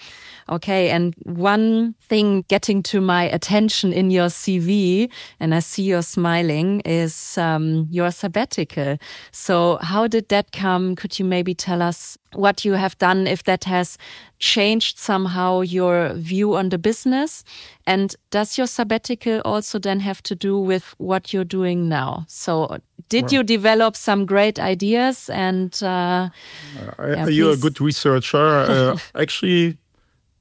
Okay, 0.50 0.89
and 0.89 1.13
one 1.24 1.96
thing 2.01 2.46
getting 2.48 2.82
to 2.84 3.01
my 3.01 3.24
attention 3.24 3.91
in 3.91 4.12
your 4.12 4.27
CV, 4.27 5.10
and 5.39 5.53
I 5.53 5.60
see 5.60 5.84
you're 5.84 6.01
smiling, 6.01 6.79
is 6.82 7.38
um, 7.38 7.88
your 7.91 8.12
sabbatical. 8.27 8.98
So, 9.31 9.77
how 9.81 10.07
did 10.07 10.27
that 10.29 10.51
come? 10.51 10.96
Could 10.96 11.19
you 11.19 11.25
maybe 11.25 11.53
tell 11.55 11.81
us 11.81 12.17
what 12.34 12.65
you 12.65 12.74
have 12.74 12.98
done, 12.98 13.27
if 13.27 13.43
that 13.43 13.63
has 13.63 13.98
changed 14.39 15.00
somehow 15.00 15.62
your 15.62 16.13
view 16.13 16.55
on 16.55 16.69
the 16.69 16.77
business? 16.77 17.43
And 17.86 18.15
does 18.31 18.57
your 18.57 18.67
sabbatical 18.67 19.41
also 19.46 19.79
then 19.79 20.00
have 20.01 20.22
to 20.24 20.36
do 20.36 20.60
with 20.60 20.93
what 20.98 21.34
you're 21.34 21.48
doing 21.48 21.89
now? 21.89 22.25
So, 22.27 22.77
did 23.10 23.24
well, 23.24 23.34
you 23.34 23.43
develop 23.43 23.96
some 23.96 24.25
great 24.25 24.60
ideas? 24.60 25.29
And 25.29 25.74
uh, 25.81 26.29
yeah, 27.00 27.27
you're 27.27 27.53
a 27.53 27.57
good 27.57 27.79
researcher. 27.79 28.38
uh, 28.69 28.98
actually, 29.15 29.77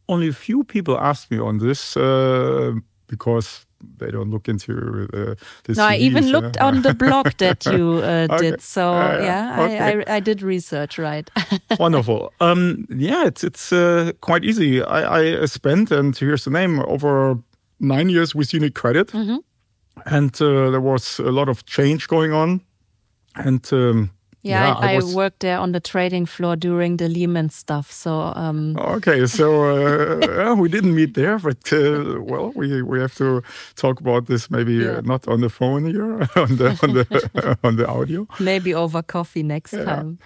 only 0.08 0.28
a 0.28 0.32
few 0.32 0.64
people 0.64 0.98
asked 0.98 1.30
me 1.30 1.38
on 1.38 1.58
this 1.58 1.96
uh, 1.96 2.72
because 3.06 3.65
they 3.98 4.10
don't 4.10 4.30
look 4.30 4.48
into 4.48 5.08
uh, 5.12 5.34
this. 5.64 5.76
No, 5.76 5.84
I 5.84 5.96
even 5.96 6.28
looked 6.28 6.56
on 6.58 6.82
the 6.82 6.94
blog 6.94 7.32
that 7.38 7.64
you 7.66 8.00
uh, 8.02 8.26
okay. 8.30 8.50
did. 8.50 8.62
So 8.62 8.92
yeah, 8.92 9.56
okay. 9.62 9.78
I, 9.78 9.90
I, 9.90 10.16
I, 10.16 10.20
did 10.20 10.42
research, 10.42 10.98
right? 10.98 11.30
Wonderful. 11.78 12.32
Um, 12.40 12.86
yeah, 12.90 13.26
it's 13.26 13.44
it's 13.44 13.72
uh, 13.72 14.12
quite 14.20 14.44
easy. 14.44 14.82
I, 14.82 15.42
I, 15.42 15.46
spent, 15.46 15.90
and 15.90 16.16
here's 16.16 16.44
the 16.44 16.50
name, 16.50 16.80
over 16.80 17.38
nine 17.80 18.08
years 18.08 18.34
with 18.34 18.50
UniCredit, 18.52 19.12
mm 19.12 19.26
-hmm. 19.26 19.42
and 20.04 20.40
uh, 20.40 20.70
there 20.70 20.82
was 20.82 21.20
a 21.20 21.30
lot 21.30 21.48
of 21.48 21.64
change 21.64 22.06
going 22.06 22.32
on, 22.32 22.60
and. 23.34 23.72
Um, 23.72 24.15
yeah, 24.46 24.66
yeah 24.68 24.74
I, 24.74 24.94
I, 24.94 25.00
I 25.00 25.14
worked 25.14 25.40
there 25.40 25.58
on 25.58 25.72
the 25.72 25.80
trading 25.80 26.26
floor 26.26 26.56
during 26.56 26.96
the 26.96 27.08
Lehman 27.08 27.50
stuff. 27.50 27.90
So 27.90 28.32
um... 28.36 28.76
okay, 28.76 29.26
so 29.26 29.46
uh, 29.64 30.54
we 30.62 30.68
didn't 30.68 30.94
meet 30.94 31.14
there, 31.14 31.38
but 31.38 31.72
uh, 31.72 32.20
well, 32.20 32.52
we 32.54 32.82
we 32.82 33.00
have 33.00 33.14
to 33.16 33.42
talk 33.74 34.00
about 34.00 34.26
this 34.26 34.50
maybe 34.50 34.74
yeah. 34.74 34.98
uh, 34.98 35.00
not 35.02 35.26
on 35.28 35.40
the 35.40 35.50
phone 35.50 35.86
here, 35.86 36.12
on 36.36 36.56
the 36.56 36.78
on 36.82 36.92
the 36.94 37.58
on 37.64 37.76
the 37.76 37.86
audio. 37.86 38.26
Maybe 38.38 38.74
over 38.74 39.02
coffee 39.02 39.42
next 39.42 39.72
yeah. 39.72 39.84
time. 39.84 40.18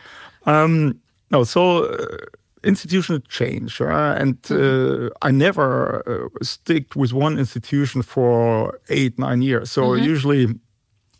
Um, 0.47 1.01
no, 1.31 1.45
so. 1.45 1.85
Uh, 1.85 2.17
institutional 2.63 3.23
change, 3.29 3.81
and 3.81 4.43
mm-hmm. 4.43 5.07
uh, 5.07 5.27
I 5.27 5.31
never 5.31 6.03
uh, 6.07 6.45
stick 6.45 6.95
with 6.95 7.11
one 7.11 7.39
institution 7.39 8.03
for 8.03 8.79
eight, 8.91 9.19
nine 9.19 9.41
years. 9.41 9.73
So 9.73 9.83
mm 9.83 9.99
-hmm. 9.99 10.13
usually 10.13 10.47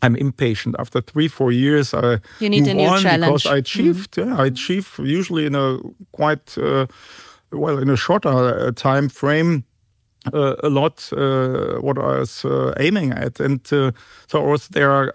I'm 0.01 0.15
impatient. 0.15 0.75
After 0.79 1.01
three, 1.01 1.27
four 1.27 1.51
years, 1.51 1.93
I 1.93 2.19
you 2.39 2.49
need 2.49 2.61
move 2.61 2.69
a 2.69 2.73
new 2.73 2.87
on 2.87 3.01
challenge. 3.01 3.43
because 3.43 3.45
I 3.45 3.57
achieved. 3.57 4.15
Mm. 4.15 4.25
Yeah, 4.25 4.41
I 4.41 4.45
achieve 4.47 4.99
usually 4.99 5.45
in 5.45 5.55
a 5.55 5.77
quite 6.11 6.57
uh, 6.57 6.87
well 7.51 7.77
in 7.77 7.89
a 7.89 7.97
shorter 7.97 8.29
uh, 8.29 8.71
time 8.71 9.09
frame. 9.09 9.63
Uh, 10.33 10.55
a 10.63 10.69
lot 10.69 11.11
uh, 11.13 11.81
what 11.81 11.97
I 11.97 12.19
was 12.19 12.45
uh, 12.45 12.75
aiming 12.77 13.11
at, 13.11 13.39
and 13.39 13.59
uh, 13.73 13.91
so 14.27 14.43
was 14.43 14.67
there 14.67 15.11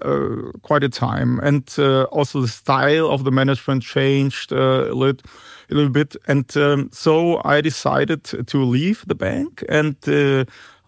quite 0.62 0.82
a 0.82 0.88
time, 0.88 1.38
and 1.44 1.62
also 2.10 2.40
the 2.40 2.48
style 2.48 3.08
of 3.08 3.22
the 3.22 3.30
management 3.30 3.84
changed 3.84 4.50
a 4.50 4.92
little, 4.92 5.22
a 5.70 5.74
little 5.74 5.92
bit, 5.92 6.16
and 6.26 6.56
um, 6.56 6.90
so 6.92 7.40
I 7.44 7.60
decided 7.60 8.24
to 8.24 8.64
leave 8.64 9.04
the 9.06 9.14
bank, 9.14 9.62
and 9.68 9.96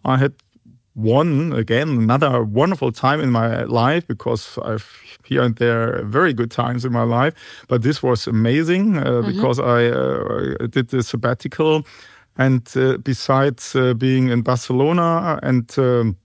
I 0.04 0.16
had 0.16 0.32
one 0.98 1.52
again 1.52 1.88
another 1.88 2.42
wonderful 2.42 2.90
time 2.90 3.20
in 3.20 3.30
my 3.30 3.62
life 3.62 4.04
because 4.06 4.58
I've 4.64 4.90
here 5.24 5.42
and 5.42 5.54
there 5.56 6.02
very 6.04 6.32
good 6.32 6.50
times 6.50 6.84
in 6.84 6.92
my 6.92 7.02
life. 7.02 7.34
But 7.68 7.82
this 7.82 8.02
was 8.02 8.26
amazing 8.26 8.96
uh, 8.96 9.04
mm-hmm. 9.04 9.30
because 9.30 9.60
I, 9.60 9.86
uh, 9.86 10.66
did 10.66 10.88
the 10.88 11.02
sabbatical, 11.02 11.86
and 12.36 12.66
uh, 12.76 12.98
besides 12.98 13.76
uh, 13.76 13.94
being 13.94 14.28
in 14.28 14.42
Barcelona 14.42 15.38
and 15.42 15.72
um, 15.78 16.16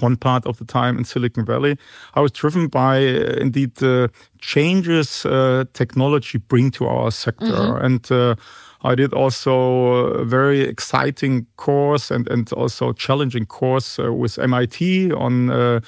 one 0.00 0.16
part 0.16 0.46
of 0.46 0.58
the 0.58 0.64
time 0.64 0.98
in 0.98 1.04
Silicon 1.04 1.44
Valley, 1.44 1.76
I 2.14 2.20
was 2.20 2.32
driven 2.32 2.68
by 2.68 2.98
uh, 2.98 3.36
indeed 3.40 3.74
the 3.76 4.10
changes 4.38 5.26
uh, 5.26 5.64
technology 5.72 6.38
bring 6.38 6.70
to 6.72 6.86
our 6.86 7.10
sector 7.10 7.46
mm-hmm. 7.46 7.84
and 7.84 8.38
I 8.82 8.94
did 8.94 9.12
also 9.12 9.96
a 10.20 10.24
very 10.24 10.60
exciting 10.60 11.46
course 11.56 12.10
and, 12.10 12.28
and 12.28 12.52
also 12.52 12.92
challenging 12.92 13.46
course 13.46 13.98
uh, 13.98 14.12
with 14.12 14.38
MIT 14.38 15.12
on 15.12 15.50
uh, 15.50 15.80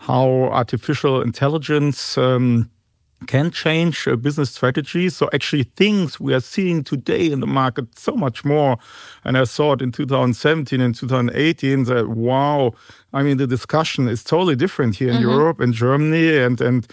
how 0.00 0.48
artificial 0.50 1.20
intelligence 1.20 2.16
um, 2.16 2.70
can 3.26 3.50
change 3.50 4.06
a 4.06 4.16
business 4.16 4.50
strategy. 4.50 5.08
So 5.08 5.28
actually 5.32 5.64
things 5.64 6.18
we 6.18 6.34
are 6.34 6.40
seeing 6.40 6.82
today 6.82 7.30
in 7.30 7.40
the 7.40 7.46
market 7.46 7.98
so 7.98 8.12
much 8.12 8.44
more. 8.44 8.78
And 9.24 9.36
I 9.36 9.44
saw 9.44 9.72
it 9.74 9.82
in 9.82 9.92
2017 9.92 10.80
and 10.80 10.94
2018 10.94 11.84
that 11.84 12.08
wow, 12.08 12.72
I 13.12 13.22
mean 13.22 13.36
the 13.36 13.46
discussion 13.46 14.08
is 14.08 14.24
totally 14.24 14.56
different 14.56 14.96
here 14.96 15.10
in 15.10 15.16
mm 15.16 15.22
-hmm. 15.22 15.32
Europe 15.32 15.64
and 15.64 15.74
Germany. 15.74 16.44
And 16.44 16.60
and 16.60 16.86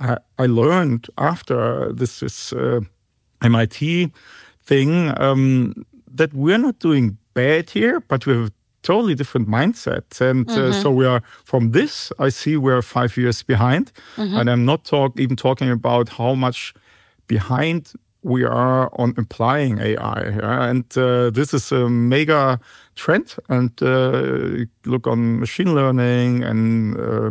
I, 0.00 0.16
I 0.38 0.46
learned 0.46 1.06
after 1.14 1.92
this 1.94 2.22
is 2.22 2.52
uh, 2.52 2.80
MIT 3.40 4.12
thing 4.64 5.12
um, 5.20 5.74
that 6.16 6.32
we're 6.32 6.58
not 6.58 6.78
doing 6.78 7.18
bad 7.34 7.70
here, 7.70 8.00
but 8.08 8.26
we 8.26 8.34
have 8.34 8.50
totally 8.88 9.14
different 9.14 9.48
mindset. 9.48 10.18
And 10.20 10.48
uh, 10.48 10.54
mm-hmm. 10.54 10.80
so 10.80 10.90
we 10.90 11.04
are 11.04 11.22
from 11.44 11.72
this, 11.72 12.10
I 12.18 12.30
see 12.30 12.56
we're 12.56 12.82
five 12.82 13.20
years 13.20 13.44
behind. 13.44 13.92
Mm 14.16 14.28
-hmm. 14.28 14.38
And 14.38 14.48
I'm 14.48 14.64
not 14.64 14.84
talk, 14.84 15.18
even 15.18 15.36
talking 15.36 15.70
about 15.70 16.08
how 16.08 16.34
much 16.34 16.72
behind 17.26 17.92
we 18.20 18.46
are 18.46 18.88
on 18.92 19.14
applying 19.16 19.78
AI. 19.80 20.20
Yeah? 20.40 20.68
And 20.70 20.96
uh, 20.96 21.30
this 21.30 21.52
is 21.52 21.72
a 21.72 21.88
mega 21.88 22.58
trend. 22.94 23.36
And 23.48 23.82
uh, 23.82 24.66
look 24.84 25.06
on 25.06 25.38
machine 25.38 25.74
learning 25.74 26.44
and 26.44 26.96
uh, 26.96 27.30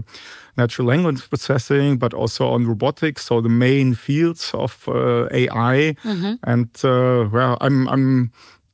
natural 0.56 0.88
language 0.88 1.22
processing, 1.30 2.00
but 2.00 2.14
also 2.14 2.54
on 2.54 2.68
robotics. 2.68 3.26
So 3.26 3.42
the 3.42 3.50
main 3.50 3.96
fields 3.96 4.54
of 4.54 4.88
uh, 4.88 5.28
AI. 5.32 5.96
Mm-hmm. 6.04 6.34
And 6.42 6.70
uh, 6.84 7.30
well, 7.32 7.58
I'm 7.62 7.88
I'm 7.88 8.32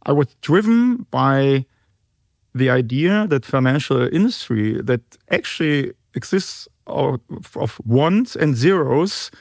I 0.10 0.12
was 0.12 0.28
driven 0.42 1.06
by 1.10 1.66
the 2.54 2.70
idea 2.70 3.28
that 3.28 3.46
financial 3.46 4.02
industry 4.14 4.82
that 4.82 5.02
actually 5.32 5.94
exists 6.14 6.68
of, 6.88 7.20
of 7.56 7.80
ones 7.86 8.36
and 8.36 8.56
zeros, 8.56 9.32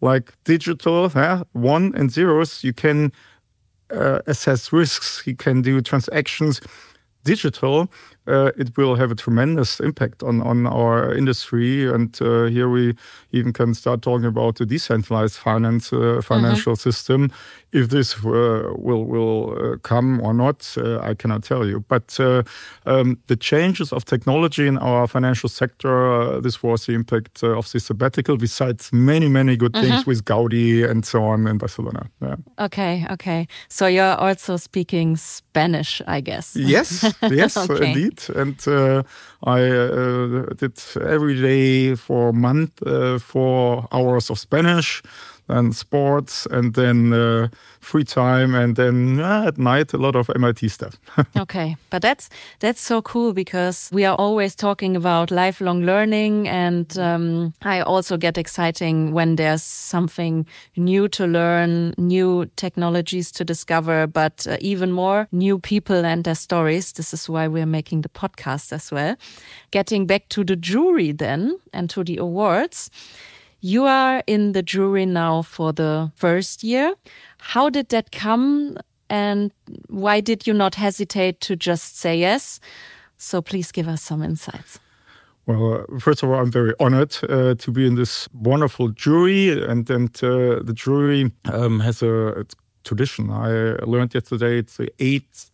like 0.00 0.32
digital 0.44 1.10
yeah, 1.14 1.42
one 1.52 1.92
and 1.94 2.10
zeros. 2.10 2.62
You 2.62 2.72
can 2.72 3.12
uh, 3.90 4.20
assess 4.26 4.72
risks. 4.72 5.22
You 5.26 5.36
can 5.36 5.62
do 5.62 5.80
transactions 5.80 6.60
digital 7.24 7.88
uh, 8.28 8.52
it 8.56 8.76
will 8.76 8.94
have 8.94 9.10
a 9.10 9.14
tremendous 9.14 9.80
impact 9.80 10.22
on, 10.22 10.42
on 10.42 10.66
our 10.66 11.14
industry. 11.14 11.88
And 11.88 12.16
uh, 12.20 12.44
here 12.44 12.68
we 12.68 12.94
even 13.32 13.52
can 13.52 13.74
start 13.74 14.02
talking 14.02 14.26
about 14.26 14.56
the 14.56 14.66
decentralized 14.66 15.36
finance 15.36 15.92
uh, 15.92 16.20
financial 16.22 16.74
mm-hmm. 16.74 16.90
system. 16.90 17.32
If 17.72 17.88
this 17.88 18.16
uh, 18.24 18.72
will 18.76 19.04
will 19.04 19.52
uh, 19.52 19.76
come 19.82 20.20
or 20.22 20.32
not, 20.32 20.74
uh, 20.78 21.00
I 21.00 21.14
cannot 21.14 21.42
tell 21.42 21.66
you. 21.66 21.84
But 21.88 22.18
um, 22.86 23.18
the 23.26 23.36
changes 23.36 23.92
of 23.92 24.04
technology 24.04 24.66
in 24.66 24.78
our 24.78 25.06
financial 25.06 25.50
sector, 25.50 26.40
this 26.40 26.62
was 26.62 26.86
the 26.86 26.94
impact 26.94 27.42
of 27.42 27.70
the 27.70 27.80
sabbatical. 27.80 28.38
Besides 28.38 28.90
many 28.92 29.28
many 29.28 29.56
good 29.56 29.72
mm-hmm. 29.72 29.86
things 29.86 30.06
with 30.06 30.24
Gaudi 30.24 30.88
and 30.88 31.04
so 31.04 31.22
on 31.24 31.46
in 31.46 31.58
Barcelona. 31.58 32.08
Yeah. 32.22 32.36
Okay, 32.58 33.06
okay. 33.10 33.46
So 33.68 33.86
you're 33.86 34.16
also 34.16 34.56
speaking 34.56 35.16
Spanish, 35.16 36.00
I 36.06 36.22
guess. 36.22 36.56
Yes, 36.56 37.04
yes, 37.30 37.56
okay. 37.56 37.88
indeed. 37.88 38.22
And 38.34 39.04
I 39.46 39.60
did 40.56 40.82
every 41.02 41.40
day 41.40 41.96
for 41.96 42.30
a 42.30 42.32
month 42.32 42.82
four 43.22 43.86
hours 43.92 44.30
of 44.30 44.38
Spanish 44.38 45.02
and 45.48 45.74
sports, 45.74 46.46
and 46.50 46.74
then 46.74 47.12
uh, 47.12 47.48
free 47.80 48.04
time, 48.04 48.54
and 48.54 48.76
then 48.76 49.20
uh, 49.20 49.44
at 49.46 49.58
night 49.58 49.92
a 49.92 49.98
lot 49.98 50.16
of 50.16 50.30
MIT 50.34 50.68
stuff. 50.68 50.98
okay, 51.36 51.76
but 51.90 52.02
that's 52.02 52.28
that's 52.60 52.80
so 52.80 53.02
cool 53.02 53.32
because 53.32 53.90
we 53.92 54.04
are 54.04 54.16
always 54.16 54.54
talking 54.54 54.96
about 54.96 55.30
lifelong 55.30 55.82
learning, 55.82 56.48
and 56.48 56.98
um, 56.98 57.54
I 57.62 57.80
also 57.80 58.16
get 58.16 58.38
exciting 58.38 59.12
when 59.12 59.36
there's 59.36 59.62
something 59.62 60.46
new 60.76 61.08
to 61.08 61.26
learn, 61.26 61.94
new 61.98 62.46
technologies 62.56 63.30
to 63.32 63.44
discover, 63.44 64.06
but 64.06 64.46
uh, 64.46 64.56
even 64.60 64.92
more 64.92 65.28
new 65.32 65.58
people 65.58 66.04
and 66.04 66.24
their 66.24 66.34
stories. 66.34 66.92
This 66.92 67.14
is 67.14 67.28
why 67.28 67.48
we're 67.48 67.66
making 67.66 68.02
the 68.02 68.08
podcast 68.08 68.72
as 68.72 68.90
well. 68.90 69.16
Getting 69.70 70.06
back 70.06 70.28
to 70.30 70.44
the 70.44 70.56
jury 70.56 71.12
then 71.12 71.58
and 71.72 71.90
to 71.90 72.04
the 72.04 72.16
awards. 72.18 72.90
You 73.60 73.84
are 73.84 74.22
in 74.26 74.52
the 74.52 74.62
jury 74.62 75.04
now 75.06 75.42
for 75.42 75.72
the 75.72 76.12
first 76.14 76.62
year. 76.62 76.94
How 77.38 77.70
did 77.70 77.88
that 77.88 78.12
come? 78.12 78.76
And 79.10 79.52
why 79.88 80.20
did 80.20 80.46
you 80.46 80.54
not 80.54 80.74
hesitate 80.74 81.40
to 81.40 81.56
just 81.56 81.98
say 81.98 82.18
yes? 82.18 82.60
So 83.16 83.42
please 83.42 83.72
give 83.72 83.88
us 83.88 84.02
some 84.02 84.22
insights. 84.22 84.78
Well, 85.46 85.86
first 85.98 86.22
of 86.22 86.28
all, 86.28 86.38
I'm 86.38 86.52
very 86.52 86.74
honored 86.78 87.16
uh, 87.28 87.54
to 87.54 87.70
be 87.72 87.86
in 87.86 87.94
this 87.94 88.28
wonderful 88.34 88.88
jury, 88.90 89.50
and 89.64 89.88
and 89.88 90.10
uh, 90.22 90.62
the 90.62 90.74
jury 90.74 91.32
um, 91.50 91.80
has 91.80 92.02
a 92.02 92.44
tradition. 92.84 93.30
I 93.30 93.48
learned 93.82 94.12
yesterday 94.14 94.58
it's 94.58 94.76
the 94.76 94.92
eighth 94.98 95.50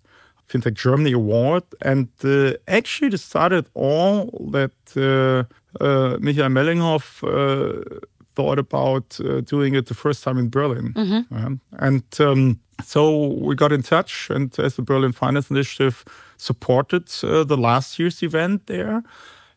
FinTech 0.49 0.75
Germany 0.75 1.13
Award, 1.13 1.63
and 1.81 2.09
uh, 2.25 2.55
actually, 2.67 3.15
it 3.15 3.19
started 3.19 3.67
all 3.75 4.51
that 4.53 4.75
uh, 4.97 5.45
Michael 5.81 6.49
Mellinghoff 6.49 7.23
uh, 7.23 8.01
thought 8.35 8.59
about 8.59 9.19
uh, 9.21 9.41
doing 9.41 9.75
it 9.75 9.87
the 9.87 9.95
first 9.95 10.23
time 10.25 10.39
in 10.39 10.49
Berlin. 10.51 10.93
Mm-hmm. 10.95 11.55
and 11.79 12.05
um, 12.21 12.61
so 12.83 13.27
we 13.27 13.55
got 13.55 13.73
in 13.73 13.83
touch, 13.83 14.31
and 14.31 14.59
as 14.59 14.75
the 14.75 14.83
Berlin 14.83 15.13
Finance 15.13 15.51
Initiative 15.51 16.05
supported 16.37 17.09
uh, 17.23 17.45
the 17.45 17.57
last 17.57 17.99
year's 17.99 18.23
event 18.23 18.67
there, 18.67 19.03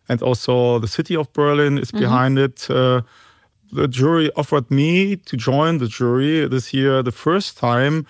and 0.08 0.22
also 0.22 0.80
the 0.80 0.88
city 0.88 1.16
of 1.16 1.32
Berlin 1.34 1.78
is 1.78 1.90
mm-hmm. 1.90 2.00
behind 2.00 2.40
it. 2.40 2.70
Uh, 2.70 3.02
the 3.72 3.88
jury 3.88 4.32
offered 4.36 4.72
me 4.72 5.18
to 5.18 5.36
join 5.36 5.80
the 5.80 5.88
jury 5.88 6.48
this 6.48 6.74
year 6.74 7.04
the 7.04 7.12
first 7.12 7.58
time 7.58 8.06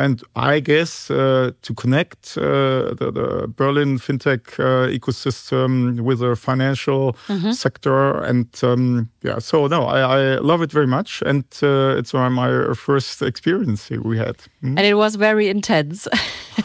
and 0.00 0.22
I 0.34 0.60
guess 0.60 1.10
uh, 1.10 1.50
to 1.62 1.74
connect 1.74 2.38
uh, 2.38 2.94
the, 2.94 3.10
the, 3.12 3.48
Berlin 3.48 3.98
fintech 3.98 4.58
uh, 4.58 4.88
ecosystem 4.88 6.00
with 6.00 6.20
the 6.20 6.34
financial 6.36 7.12
mm-hmm. 7.28 7.52
sector, 7.52 8.22
and 8.24 8.48
um, 8.62 9.10
yeah, 9.22 9.38
so 9.38 9.66
no, 9.66 9.84
I, 9.84 10.00
I, 10.00 10.38
love 10.38 10.62
it 10.62 10.72
very 10.72 10.86
much, 10.86 11.22
and 11.26 11.44
uh, 11.62 11.98
it's 11.98 12.14
my 12.14 12.74
first 12.74 13.22
experience 13.22 13.90
we 13.90 14.16
had, 14.16 14.36
mm. 14.62 14.76
and 14.76 14.80
it 14.80 14.94
was 14.94 15.16
very 15.16 15.48
intense. 15.48 16.08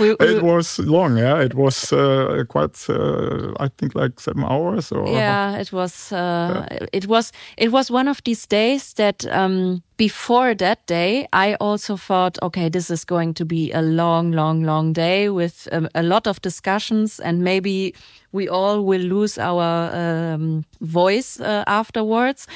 we, 0.00 0.14
we, 0.14 0.26
it 0.26 0.42
was 0.42 0.78
long, 0.78 1.16
yeah. 1.16 1.40
It 1.40 1.54
was 1.54 1.92
uh, 1.92 2.44
quite, 2.48 2.76
uh, 2.88 3.52
I 3.58 3.68
think, 3.78 3.94
like 3.94 4.20
seven 4.20 4.44
hours. 4.44 4.92
Or 4.92 5.08
yeah, 5.08 5.58
it 5.58 5.72
was. 5.72 6.12
Yeah. 6.12 6.66
It 6.92 7.06
was. 7.06 7.32
It 7.56 7.72
was 7.72 7.90
one 7.90 8.08
of 8.08 8.22
these 8.24 8.46
days 8.46 8.92
that. 8.94 9.24
Um, 9.26 9.82
before 9.96 10.54
that 10.54 10.84
day, 10.86 11.26
I 11.32 11.54
also 11.54 11.96
thought, 11.96 12.38
okay, 12.42 12.68
this 12.68 12.90
is 12.90 13.04
going 13.04 13.34
to 13.34 13.44
be 13.44 13.72
a 13.72 13.80
long, 13.80 14.32
long, 14.32 14.62
long 14.62 14.92
day 14.92 15.28
with 15.30 15.68
um, 15.72 15.88
a 15.94 16.02
lot 16.02 16.26
of 16.26 16.40
discussions, 16.42 17.18
and 17.18 17.42
maybe 17.42 17.94
we 18.32 18.48
all 18.48 18.82
will 18.82 19.00
lose 19.00 19.38
our 19.38 19.94
um, 19.94 20.64
voice 20.80 21.40
uh, 21.40 21.64
afterwards. 21.66 22.46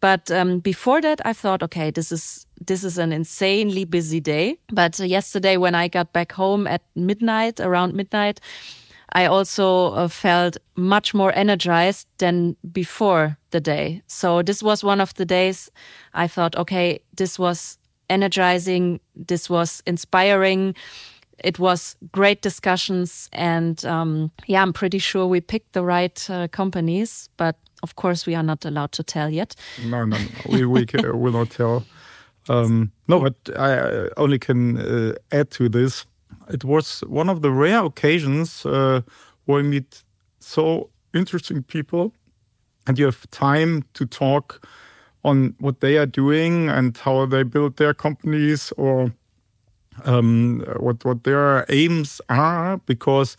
But 0.00 0.30
um, 0.30 0.58
before 0.58 1.00
that, 1.00 1.20
I 1.24 1.32
thought, 1.32 1.62
okay, 1.62 1.90
this 1.90 2.12
is 2.12 2.46
this 2.66 2.84
is 2.84 2.98
an 2.98 3.12
insanely 3.12 3.84
busy 3.84 4.20
day. 4.20 4.58
But 4.72 5.00
uh, 5.00 5.04
yesterday, 5.04 5.56
when 5.56 5.74
I 5.74 5.88
got 5.88 6.12
back 6.12 6.32
home 6.32 6.66
at 6.66 6.82
midnight, 6.94 7.60
around 7.60 7.94
midnight, 7.94 8.40
I 9.12 9.26
also 9.26 9.92
uh, 9.92 10.08
felt 10.08 10.56
much 10.74 11.14
more 11.14 11.32
energized 11.34 12.08
than 12.18 12.56
before 12.72 13.36
the 13.50 13.60
day. 13.60 14.02
So 14.06 14.42
this 14.42 14.62
was 14.62 14.82
one 14.82 15.00
of 15.00 15.14
the 15.14 15.24
days 15.24 15.70
I 16.14 16.26
thought, 16.26 16.56
okay, 16.56 17.00
this 17.16 17.38
was 17.38 17.78
energizing, 18.08 19.00
this 19.14 19.50
was 19.50 19.82
inspiring. 19.86 20.74
It 21.44 21.58
was 21.58 21.96
great 22.12 22.42
discussions, 22.42 23.28
and 23.32 23.84
um, 23.84 24.30
yeah, 24.46 24.62
I'm 24.62 24.72
pretty 24.72 24.98
sure 24.98 25.26
we 25.26 25.40
picked 25.40 25.72
the 25.72 25.82
right 25.82 26.30
uh, 26.30 26.46
companies. 26.48 27.28
But 27.36 27.56
of 27.82 27.96
course, 27.96 28.26
we 28.26 28.36
are 28.36 28.44
not 28.44 28.64
allowed 28.64 28.92
to 28.92 29.02
tell 29.02 29.28
yet. 29.28 29.56
No, 29.84 30.04
no, 30.04 30.16
no. 30.16 30.26
we 30.48 30.64
we 30.66 30.86
will 31.02 31.32
not 31.32 31.50
tell. 31.50 31.84
Um, 32.48 32.92
no, 33.08 33.20
but 33.20 33.34
I 33.58 34.08
only 34.16 34.38
can 34.38 34.78
uh, 34.78 35.14
add 35.32 35.50
to 35.52 35.68
this 35.68 36.06
it 36.48 36.64
was 36.64 37.00
one 37.06 37.28
of 37.28 37.42
the 37.42 37.50
rare 37.50 37.84
occasions 37.84 38.66
uh, 38.66 39.02
where 39.44 39.60
I 39.60 39.62
meet 39.62 40.02
so 40.38 40.90
interesting 41.14 41.62
people 41.62 42.12
and 42.86 42.98
you 42.98 43.04
have 43.04 43.30
time 43.30 43.84
to 43.94 44.06
talk 44.06 44.66
on 45.24 45.54
what 45.60 45.80
they 45.80 45.98
are 45.98 46.06
doing 46.06 46.68
and 46.68 46.96
how 46.96 47.26
they 47.26 47.42
build 47.42 47.76
their 47.76 47.94
companies 47.94 48.72
or 48.76 49.12
um, 50.04 50.64
what 50.78 51.04
what 51.04 51.24
their 51.24 51.64
aims 51.68 52.20
are 52.28 52.78
because 52.86 53.36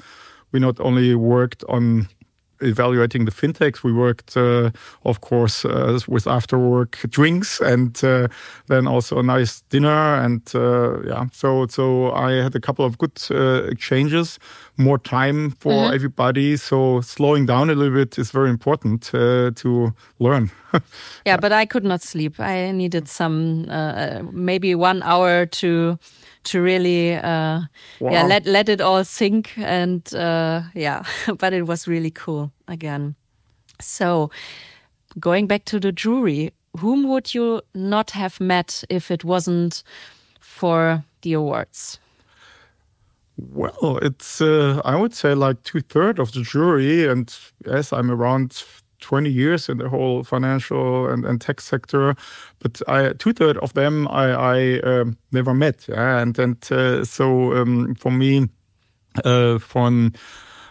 we 0.51 0.60
not 0.60 0.79
only 0.79 1.15
worked 1.15 1.63
on 1.67 2.08
evaluating 2.63 3.26
the 3.26 3.32
fintechs. 3.32 3.84
We 3.84 3.93
worked, 3.93 4.36
uh, 4.36 4.71
of 5.04 5.21
course, 5.21 5.65
uh, 5.65 5.99
with 6.08 6.28
after 6.28 6.58
work 6.58 6.99
drinks 7.10 7.60
and 7.60 8.04
uh, 8.04 8.28
then 8.67 8.88
also 8.88 9.19
a 9.19 9.23
nice 9.23 9.62
dinner. 9.69 10.15
And 10.15 10.41
uh, 10.56 11.02
yeah, 11.04 11.26
so 11.32 11.67
so 11.67 12.12
I 12.12 12.32
had 12.43 12.56
a 12.56 12.60
couple 12.60 12.86
of 12.86 12.97
good 12.97 13.21
uh, 13.32 13.63
exchanges, 13.69 14.39
more 14.78 14.97
time 14.97 15.52
for 15.52 15.71
mm-hmm. 15.71 15.93
everybody. 15.93 16.58
So 16.58 17.02
slowing 17.02 17.45
down 17.45 17.69
a 17.69 17.76
little 17.76 17.93
bit 17.93 18.17
is 18.17 18.32
very 18.32 18.49
important 18.49 19.12
uh, 19.13 19.52
to 19.56 19.93
learn. 20.19 20.52
yeah, 20.73 20.80
yeah, 21.26 21.38
but 21.38 21.52
I 21.52 21.65
could 21.65 21.84
not 21.84 22.02
sleep. 22.02 22.39
I 22.39 22.71
needed 22.71 23.08
some 23.08 23.67
maybe 24.32 24.76
one 24.76 25.04
hour 25.04 25.45
to 25.45 25.97
to 26.43 26.62
really 26.62 27.15
uh, 27.15 27.62
wow. 27.99 28.12
yeah 28.12 28.23
let 28.23 28.45
let 28.45 28.69
it 28.69 28.82
all 28.82 29.03
sink 29.03 29.53
and 29.58 30.13
uh, 30.13 30.62
yeah 30.73 31.03
but 31.38 31.53
it 31.53 31.63
was 31.63 31.88
really 31.88 32.12
cool 32.12 32.51
again 32.67 33.15
so 33.79 34.29
going 35.19 35.47
back 35.47 35.65
to 35.65 35.79
the 35.79 35.91
jury 35.91 36.51
whom 36.79 37.08
would 37.08 37.34
you 37.34 37.62
not 37.73 38.12
have 38.12 38.39
met 38.39 38.84
if 38.89 39.12
it 39.12 39.23
wasn't 39.23 39.84
for 40.39 41.03
the 41.21 41.34
awards 41.34 41.99
well 43.38 43.97
it's 44.01 44.41
uh, 44.41 44.82
i 44.86 44.95
would 44.95 45.13
say 45.13 45.34
like 45.34 45.62
two-thirds 45.63 46.19
of 46.19 46.32
the 46.34 46.41
jury 46.41 47.08
and 47.08 47.36
yes 47.65 47.93
i'm 47.93 48.12
around 48.12 48.63
20 49.04 49.30
years 49.30 49.70
in 49.70 49.78
the 49.78 49.89
whole 49.89 50.24
financial 50.24 51.10
and, 51.10 51.26
and 51.26 51.39
tech 51.39 51.62
sector, 51.62 52.16
but 52.60 52.82
I, 52.88 53.13
two 53.13 53.34
thirds 53.34 53.60
of 53.60 53.74
them 53.74 54.08
I, 54.08 54.32
I 54.32 54.80
um, 54.80 55.18
never 55.32 55.54
met. 55.54 55.86
Yeah? 55.88 56.20
And 56.20 56.39
and 56.39 56.72
uh, 56.72 57.04
so 57.04 57.54
um, 57.54 57.96
for 57.96 58.12
me, 58.12 58.50
uh, 59.26 59.58
von 59.60 60.13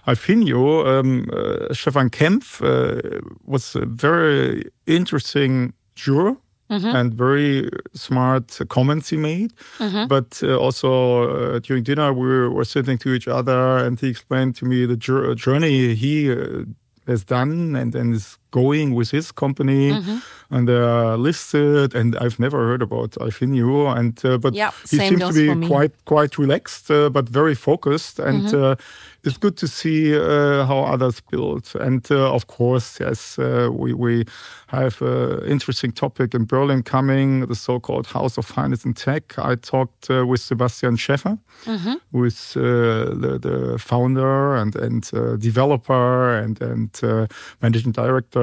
Alfinio, 0.06 0.86
um, 0.86 1.28
uh, 1.32 1.72
Stefan 1.72 2.10
Kempf 2.10 2.60
uh, 2.62 3.20
was 3.44 3.76
a 3.76 3.86
very 3.86 4.64
interesting 4.86 5.72
juror. 5.94 6.36
Mm-hmm. 6.70 6.96
and 6.96 7.12
very 7.12 7.68
smart 7.92 8.58
comments 8.70 9.10
he 9.10 9.18
made. 9.18 9.52
Mm-hmm. 9.76 10.06
But 10.06 10.40
uh, 10.42 10.56
also 10.56 11.56
uh, 11.56 11.58
during 11.58 11.82
dinner, 11.82 12.14
we 12.14 12.26
were, 12.26 12.48
were, 12.48 12.64
sitting 12.64 12.96
to 12.98 13.12
each 13.12 13.28
other, 13.28 13.76
and 13.76 14.00
he 14.00 14.08
explained 14.08 14.56
to 14.56 14.64
me 14.64 14.86
the 14.86 14.96
journey 14.96 15.94
he 15.94 16.32
uh, 16.32 16.64
has 17.06 17.24
done 17.24 17.76
and, 17.76 17.94
and 17.94 18.14
is 18.14 18.38
going 18.52 18.94
with 18.94 19.10
his 19.10 19.32
company, 19.32 19.90
Mm-hmm. 19.92 20.18
and 20.54 20.68
they 20.68 20.76
are 20.78 21.16
listed. 21.18 21.94
And 21.94 22.14
I've 22.22 22.38
never 22.38 22.58
heard 22.68 22.82
about 22.82 23.10
Alfinio, 23.20 23.88
and 23.98 24.14
uh, 24.24 24.38
but 24.38 24.54
Yeah, 24.54 24.70
he 24.90 24.96
seems 25.08 25.20
to 25.20 25.32
be 25.32 25.46
quite 25.68 25.92
quite 26.04 26.38
relaxed, 26.38 26.90
uh, 26.90 27.08
but 27.10 27.28
very 27.28 27.54
focused, 27.54 28.18
and 28.20 28.42
Mm-hmm. 28.44 28.62
uh, 28.64 28.74
it's 29.24 29.38
good 29.38 29.56
to 29.56 29.66
see 29.66 30.14
uh, 30.16 30.66
how 30.66 30.80
others 30.94 31.20
build. 31.30 31.64
And 31.80 32.02
uh, 32.10 32.34
of 32.34 32.46
course, 32.46 33.04
yes, 33.04 33.38
uh, 33.38 33.68
we 33.72 33.94
we 33.94 34.24
have 34.66 34.96
an 35.02 35.44
interesting 35.50 35.92
topic 35.94 36.34
in 36.34 36.46
Berlin 36.46 36.82
coming, 36.82 37.46
the 37.46 37.54
so-called 37.54 38.06
House 38.06 38.38
of 38.38 38.46
Finance 38.46 38.84
and 38.86 38.96
Tech. 38.96 39.24
I 39.38 39.54
talked 39.56 40.10
uh, 40.10 40.26
with 40.30 40.40
Sebastian 40.40 40.96
Schäfer, 40.96 41.38
Mm-hmm. 41.66 41.94
who 42.12 42.24
is 42.26 42.56
uh, 42.56 42.62
the, 43.22 43.38
the 43.38 43.78
founder 43.78 44.56
and 44.56 44.74
and 44.76 45.10
uh, 45.14 45.36
developer 45.38 46.42
and 46.42 46.60
and 46.62 46.90
uh, 47.02 47.26
managing 47.60 47.92
director 47.92 48.41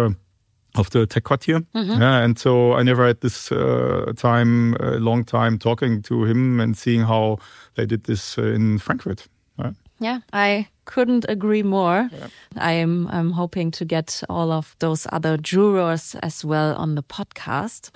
of 0.76 0.90
the 0.92 1.06
Tech 1.06 1.24
Quartier. 1.24 1.62
Yeah, 1.74 2.24
and 2.24 2.38
so 2.38 2.74
I 2.74 2.84
never 2.84 3.08
had 3.08 3.22
this 3.22 3.52
uh, 3.52 4.14
time, 4.16 4.76
a 4.80 5.00
long 5.00 5.26
time 5.26 5.58
talking 5.58 6.02
to 6.04 6.26
him 6.26 6.60
and 6.60 6.78
seeing 6.78 7.02
how 7.02 7.38
they 7.76 7.86
did 7.86 8.04
this 8.04 8.38
uh, 8.38 8.44
in 8.44 8.80
Frankfurt. 8.80 9.28
Right? 9.58 9.74
Yeah, 10.00 10.20
I 10.32 10.68
couldn't 10.86 11.26
agree 11.30 11.64
more. 11.64 12.10
I'm 12.56 13.08
I'm 13.08 13.32
hoping 13.32 13.72
to 13.72 13.86
get 13.86 14.24
all 14.30 14.52
of 14.52 14.76
those 14.80 15.08
other 15.12 15.38
jurors 15.38 16.16
as 16.24 16.46
well 16.46 16.76
on 16.76 16.96
the 16.96 17.04
podcast. 17.04 17.92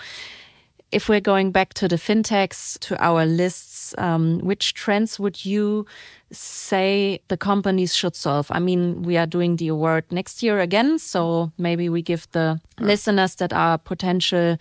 If 0.93 1.09
we're 1.09 1.21
going 1.21 1.51
back 1.51 1.73
to 1.75 1.87
the 1.87 1.95
fintechs, 1.95 2.77
to 2.81 3.03
our 3.03 3.25
lists, 3.25 3.95
um, 3.97 4.39
which 4.39 4.75
trends 4.75 5.19
would 5.19 5.43
you 5.43 5.85
say 6.31 7.19
the 7.29 7.37
companies 7.37 7.95
should 7.95 8.15
solve? 8.15 8.47
I 8.51 8.59
mean, 8.59 9.01
we 9.01 9.17
are 9.17 9.25
doing 9.25 9.55
the 9.55 9.69
award 9.69 10.05
next 10.11 10.43
year 10.43 10.59
again, 10.59 10.99
so 10.99 11.51
maybe 11.57 11.89
we 11.89 12.03
give 12.03 12.27
the 12.31 12.61
listeners 12.79 13.35
that 13.35 13.53
are 13.53 13.79
potential 13.79 14.57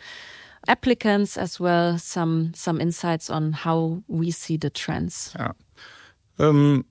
applicants 0.68 1.37
as 1.37 1.61
well 1.61 1.99
some 1.99 2.53
some 2.55 2.81
insights 2.81 3.29
on 3.29 3.53
how 3.53 4.03
we 4.07 4.31
see 4.31 4.57
the 4.57 4.71
trends 4.71 5.35
Yeah. 5.38 5.53
Um, 6.38 6.85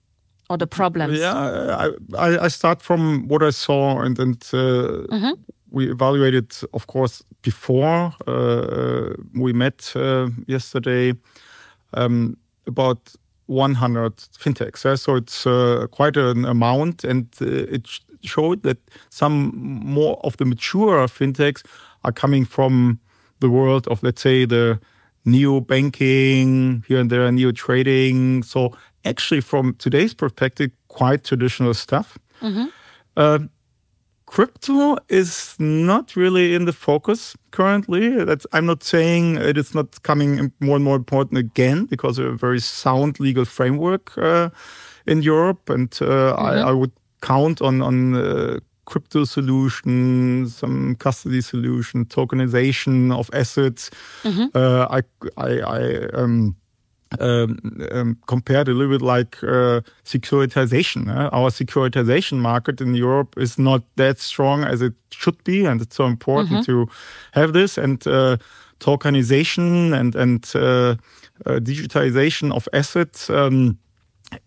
or 0.50 0.58
the 0.58 0.68
problems. 0.68 1.18
Yeah, 1.18 1.90
I, 2.18 2.46
I, 2.46 2.48
start 2.50 2.82
from 2.82 3.28
what 3.30 3.42
I 3.42 3.52
saw, 3.52 4.02
and 4.02 4.20
and 4.20 4.50
uh, 4.54 5.34
we 5.72 5.90
evaluated, 5.90 6.54
of 6.74 6.88
course, 6.88 7.24
before 7.42 8.14
uh, 8.28 9.14
we 9.34 9.54
met 9.54 9.92
uh, 9.96 10.30
yesterday, 10.48 11.14
um, 11.94 12.38
about 12.68 13.14
100 13.48 14.16
fintechs. 14.38 14.84
Yeah? 14.86 14.96
So 14.96 15.16
it's 15.16 15.48
uh, 15.48 15.88
quite 15.92 16.18
an 16.18 16.46
amount, 16.46 17.04
and 17.04 17.28
uh, 17.42 17.46
it 17.46 17.88
sh- 17.88 18.02
showed 18.24 18.64
that 18.64 18.78
some 19.10 19.52
more 19.56 20.20
of 20.24 20.38
the 20.38 20.46
mature 20.46 21.08
fintechs 21.08 21.64
are 22.04 22.12
coming 22.12 22.46
from 22.46 23.00
the 23.40 23.50
world 23.50 23.88
of, 23.88 24.04
let's 24.04 24.22
say, 24.22 24.46
the 24.46 24.80
neo 25.26 25.60
banking 25.60 26.84
here 26.88 27.00
and 27.00 27.10
there, 27.10 27.32
neo 27.32 27.52
trading. 27.52 28.44
So 28.44 28.76
actually, 29.06 29.42
from 29.42 29.76
today's 29.76 30.14
perspective, 30.14 30.72
quite 30.88 31.24
traditional 31.24 31.74
stuff. 31.74 32.18
Uh, 33.18 33.40
crypto 34.32 34.96
is 35.10 35.56
not 35.60 36.16
really 36.16 36.56
in 36.56 36.66
the 36.66 36.74
focus 36.74 37.36
currently. 37.52 38.24
That's 38.24 38.48
I'm 38.54 38.66
not 38.66 38.84
saying 38.84 39.36
it 39.36 39.58
is 39.58 39.76
not 39.76 40.02
coming 40.04 40.52
more 40.60 40.78
and 40.78 40.86
more 40.86 40.96
important 40.96 41.38
again 41.38 41.86
because 41.86 42.18
of 42.18 42.26
a 42.26 42.38
very 42.38 42.62
sound 42.62 43.20
legal 43.20 43.46
framework 43.46 44.18
uh, 44.18 44.50
in 45.06 45.22
Europe, 45.22 45.70
and 45.70 45.98
uh, 46.02 46.34
I, 46.36 46.70
I 46.70 46.72
would 46.72 46.92
count 47.22 47.62
on 47.62 47.82
on. 47.82 48.16
Uh, 48.16 48.60
Crypto 48.86 49.26
solutions, 49.26 50.56
some 50.58 50.96
custody 50.96 51.42
solution, 51.42 52.04
tokenization 52.06 53.12
of 53.14 53.30
assets. 53.32 53.90
Uh, 54.54 54.88
I, 54.90 55.02
I, 55.38 55.60
I 55.60 56.06
um, 56.14 56.56
um, 57.20 57.60
um, 57.92 58.18
compared 58.28 58.68
a 58.68 58.74
little 58.74 58.98
bit 58.98 59.02
like 59.02 59.38
uh, 59.44 59.82
securitization. 60.06 61.10
uh, 61.10 61.30
Our 61.32 61.50
securitization 61.50 62.40
market 62.40 62.82
in 62.82 62.96
Europe 62.96 63.36
is 63.38 63.58
not 63.58 63.84
that 63.96 64.20
strong 64.20 64.64
as 64.64 64.82
it 64.82 64.94
should 65.12 65.44
be, 65.44 65.66
and 65.66 65.82
it's 65.82 65.96
so 65.96 66.06
important 66.06 66.66
to 66.66 66.88
have 67.34 67.54
this. 67.54 67.78
And 67.78 68.06
uh, 68.08 68.38
tokenization 68.80 69.94
and 69.94 70.16
and 70.16 70.52
uh, 70.56 70.96
uh, 71.46 71.60
digitization 71.60 72.52
of 72.52 72.68
assets. 72.74 73.30
Um, 73.30 73.78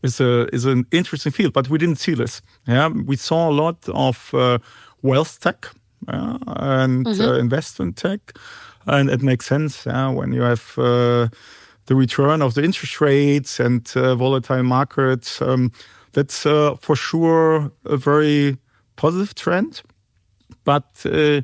is 0.03 0.20
a 0.20 0.48
is 0.53 0.64
an 0.64 0.87
interesting 0.90 1.33
field, 1.33 1.53
but 1.53 1.68
we 1.68 1.79
didn't 1.79 1.98
see 1.98 2.14
this. 2.14 2.42
Yeah, 2.66 2.88
we 2.88 3.16
saw 3.16 3.50
a 3.50 3.53
lot 3.53 3.87
of 3.88 4.33
uh, 4.33 4.59
wealth 5.03 5.40
tech 5.40 5.66
uh, 6.09 6.38
and 6.46 7.07
uh, 7.07 7.35
investment 7.38 7.96
tech, 7.96 8.20
and 8.87 9.11
it 9.11 9.22
makes 9.22 9.46
sense 9.46 9.85
yeah, 9.85 10.09
when 10.09 10.33
you 10.33 10.42
have 10.42 10.79
uh, 10.79 11.29
the 11.86 11.94
return 11.94 12.42
of 12.42 12.54
the 12.54 12.62
interest 12.62 13.00
rates 13.00 13.60
and 13.60 13.90
uh, 13.96 14.14
volatile 14.14 14.62
markets. 14.62 15.40
Um, 15.42 15.72
that's 16.12 16.46
uh, 16.46 16.76
for 16.80 16.96
sure 16.96 17.70
a 17.84 17.96
very 17.96 18.56
positive 18.96 19.34
trend, 19.34 19.82
but 20.64 20.84
uh, 21.04 21.40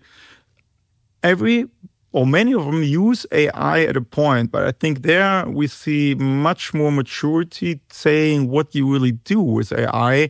every 1.23 1.67
or 2.13 2.27
many 2.27 2.53
of 2.55 2.65
them 2.65 2.83
use 2.83 3.25
AI 3.31 3.83
at 3.83 3.97
a 3.97 4.01
point, 4.01 4.51
but 4.51 4.65
I 4.67 4.73
think 4.73 5.03
there 5.03 5.47
we 5.49 5.69
see 5.69 6.17
much 6.17 6.75
more 6.75 6.91
maturity 6.91 7.81
saying 7.91 8.49
what 8.51 8.75
you 8.75 8.93
really 8.93 9.13
do 9.13 9.41
with 9.41 9.73
AI. 9.73 10.29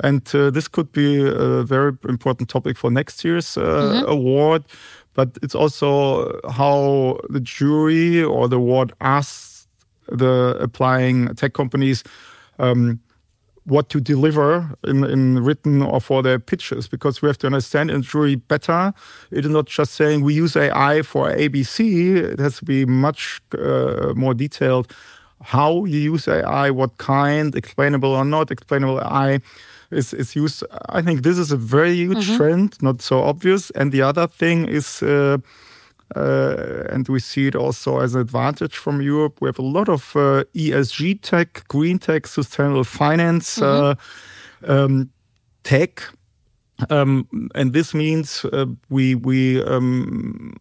And 0.00 0.22
uh, 0.34 0.50
this 0.50 0.68
could 0.68 0.92
be 0.92 1.26
a 1.26 1.62
very 1.62 1.92
important 2.06 2.50
topic 2.50 2.76
for 2.76 2.90
next 2.90 3.24
year's 3.24 3.56
uh, 3.56 3.62
award. 4.06 4.64
But 5.14 5.38
it's 5.42 5.54
also 5.54 6.38
how 6.50 7.18
the 7.30 7.40
jury 7.40 8.22
or 8.22 8.48
the 8.48 8.56
award 8.56 8.92
asks 9.00 9.51
the 10.08 10.56
applying 10.60 11.34
tech 11.34 11.52
companies 11.52 12.04
um, 12.58 13.00
what 13.64 13.88
to 13.90 14.00
deliver 14.00 14.74
in, 14.84 15.04
in 15.04 15.42
written 15.42 15.82
or 15.82 16.00
for 16.00 16.22
their 16.22 16.38
pitches 16.38 16.88
because 16.88 17.22
we 17.22 17.28
have 17.28 17.38
to 17.38 17.46
understand 17.46 17.90
in 17.90 18.02
jury 18.02 18.34
better. 18.34 18.92
It 19.30 19.44
is 19.44 19.50
not 19.50 19.66
just 19.66 19.92
saying 19.94 20.22
we 20.22 20.34
use 20.34 20.56
AI 20.56 21.02
for 21.02 21.30
ABC. 21.30 22.16
It 22.16 22.38
has 22.40 22.58
to 22.58 22.64
be 22.64 22.84
much 22.84 23.40
uh, 23.56 24.14
more 24.16 24.34
detailed. 24.34 24.92
How 25.42 25.84
you 25.84 25.98
use 25.98 26.28
AI, 26.28 26.70
what 26.70 26.98
kind, 26.98 27.54
explainable 27.54 28.10
or 28.10 28.24
not 28.24 28.50
explainable 28.50 29.00
AI 29.00 29.40
is, 29.90 30.12
is 30.12 30.34
used. 30.34 30.64
I 30.88 31.02
think 31.02 31.22
this 31.22 31.38
is 31.38 31.52
a 31.52 31.56
very 31.56 31.94
huge 31.94 32.26
trend, 32.36 32.82
not 32.82 33.02
so 33.02 33.22
obvious. 33.22 33.70
And 33.70 33.92
the 33.92 34.02
other 34.02 34.26
thing 34.26 34.66
is 34.66 35.02
uh, 35.02 35.38
uh, 36.16 36.84
and 36.90 37.08
we 37.08 37.20
see 37.20 37.46
it 37.46 37.54
also 37.54 38.00
as 38.00 38.14
an 38.14 38.20
advantage 38.20 38.76
from 38.76 39.00
Europe. 39.00 39.40
We 39.40 39.48
have 39.48 39.58
a 39.58 39.62
lot 39.62 39.88
of 39.88 40.14
uh, 40.16 40.44
ESG 40.54 41.20
tech, 41.22 41.64
green 41.68 41.98
tech, 41.98 42.26
sustainable 42.26 42.84
finance 42.84 43.60
uh, 43.60 43.94
um, 44.66 45.10
tech. 45.62 46.02
Um, 46.90 47.28
and 47.54 47.72
this 47.72 47.94
means 47.94 48.44
uh, 48.44 48.66
we 48.88 49.14
we 49.14 49.62
um, 49.62 50.54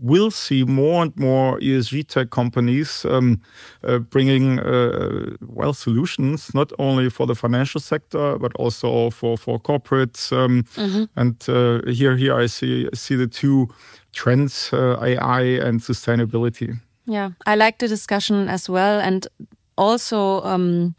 will 0.00 0.30
see 0.30 0.64
more 0.64 1.02
and 1.02 1.16
more 1.16 1.58
ESG 1.58 2.06
tech 2.06 2.30
companies 2.30 3.04
um, 3.04 3.40
uh, 3.82 3.98
bringing 3.98 4.60
uh, 4.60 5.36
well 5.40 5.72
solutions 5.72 6.54
not 6.54 6.72
only 6.78 7.10
for 7.10 7.26
the 7.26 7.34
financial 7.34 7.80
sector 7.80 8.38
but 8.38 8.52
also 8.56 9.10
for 9.10 9.36
for 9.36 9.58
corporates. 9.60 10.32
Um, 10.32 10.64
And 11.16 11.48
uh, 11.48 11.80
here 11.92 12.16
here 12.16 12.44
I 12.44 12.48
see 12.48 12.88
see 12.94 13.16
the 13.16 13.26
two 13.26 13.68
trends: 14.14 14.72
uh, 14.72 14.96
AI 15.02 15.42
and 15.66 15.80
sustainability. 15.80 16.78
Yeah, 17.06 17.30
I 17.46 17.56
like 17.56 17.78
the 17.78 17.88
discussion 17.88 18.48
as 18.48 18.68
well, 18.68 19.00
and 19.00 19.26
also 19.76 20.42
um, 20.42 20.94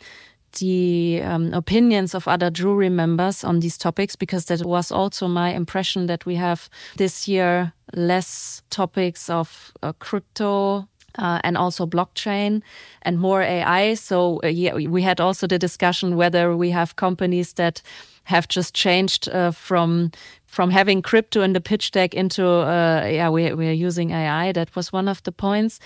the 0.59 1.21
um, 1.23 1.53
opinions 1.53 2.13
of 2.13 2.27
other 2.27 2.49
jury 2.49 2.89
members 2.89 3.43
on 3.43 3.59
these 3.59 3.77
topics, 3.77 4.15
because 4.15 4.45
that 4.45 4.65
was 4.65 4.91
also 4.91 5.27
my 5.27 5.53
impression 5.53 6.07
that 6.07 6.25
we 6.25 6.35
have 6.35 6.69
this 6.97 7.27
year 7.27 7.73
less 7.93 8.61
topics 8.69 9.29
of 9.29 9.71
uh, 9.83 9.93
crypto. 9.99 10.87
Uh, 11.17 11.39
and 11.45 11.55
also 11.57 11.85
blockchain 11.85 12.61
and 13.03 13.17
more 13.17 13.41
AI. 13.41 13.93
So 13.93 14.41
uh, 14.43 14.47
yeah, 14.47 14.73
we 14.73 15.01
had 15.01 15.21
also 15.21 15.47
the 15.47 15.57
discussion 15.57 16.17
whether 16.17 16.57
we 16.57 16.71
have 16.71 16.97
companies 16.97 17.53
that 17.53 17.81
have 18.25 18.49
just 18.49 18.73
changed 18.73 19.29
uh, 19.29 19.51
from 19.51 20.11
from 20.55 20.71
having 20.71 21.01
crypto 21.01 21.41
in 21.41 21.51
the 21.51 21.59
pitch 21.59 21.91
deck 21.91 22.13
into 22.13 22.47
uh, 22.47 23.05
yeah 23.05 23.29
we 23.29 23.53
we're 23.53 23.73
using 23.87 24.11
AI. 24.11 24.53
That 24.53 24.73
was 24.75 24.93
one 24.93 25.09
of 25.09 25.21
the 25.23 25.31
points. 25.31 25.79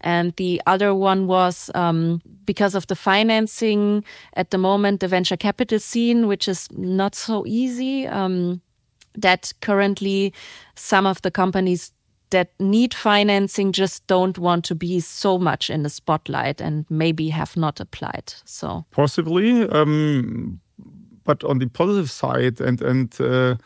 And 0.00 0.34
the 0.36 0.62
other 0.66 0.94
one 0.94 1.26
was 1.26 1.70
um, 1.74 2.20
because 2.44 2.74
of 2.74 2.86
the 2.86 2.96
financing 2.96 4.04
at 4.34 4.50
the 4.50 4.58
moment, 4.58 5.00
the 5.00 5.08
venture 5.08 5.36
capital 5.36 5.78
scene, 5.78 6.26
which 6.26 6.48
is 6.48 6.68
not 6.72 7.14
so 7.14 7.44
easy. 7.46 8.06
Um, 8.06 8.60
that 9.16 9.52
currently 9.60 10.32
some 10.74 11.06
of 11.06 11.20
the 11.22 11.30
companies 11.30 11.92
that 12.30 12.48
need 12.58 12.94
financing 12.94 13.72
just 13.72 14.06
don't 14.06 14.38
want 14.38 14.64
to 14.64 14.74
be 14.74 15.00
so 15.00 15.38
much 15.38 15.70
in 15.70 15.82
the 15.82 15.90
spotlight 15.90 16.60
and 16.60 16.84
maybe 16.90 17.28
have 17.28 17.56
not 17.56 17.80
applied. 17.80 18.34
So 18.44 18.84
possibly. 18.90 19.68
Um, 19.68 20.60
but 21.24 21.44
on 21.44 21.58
the 21.58 21.66
positive 21.66 22.10
side, 22.10 22.60
and 22.60 22.82
and 22.82 23.20
uh, 23.20 23.56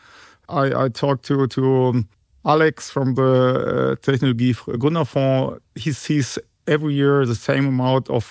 I, 0.49 0.85
I 0.85 0.89
talked 0.89 1.25
to 1.25 1.47
to 1.47 2.05
Alex 2.45 2.89
from 2.89 3.15
the 3.15 3.23
uh, 3.23 3.95
Technologie 4.01 4.53
Gründerfonds. 4.53 5.59
He 5.75 5.91
sees 5.91 6.39
every 6.67 6.93
year 6.93 7.25
the 7.25 7.35
same 7.35 7.67
amount 7.67 8.09
of 8.09 8.23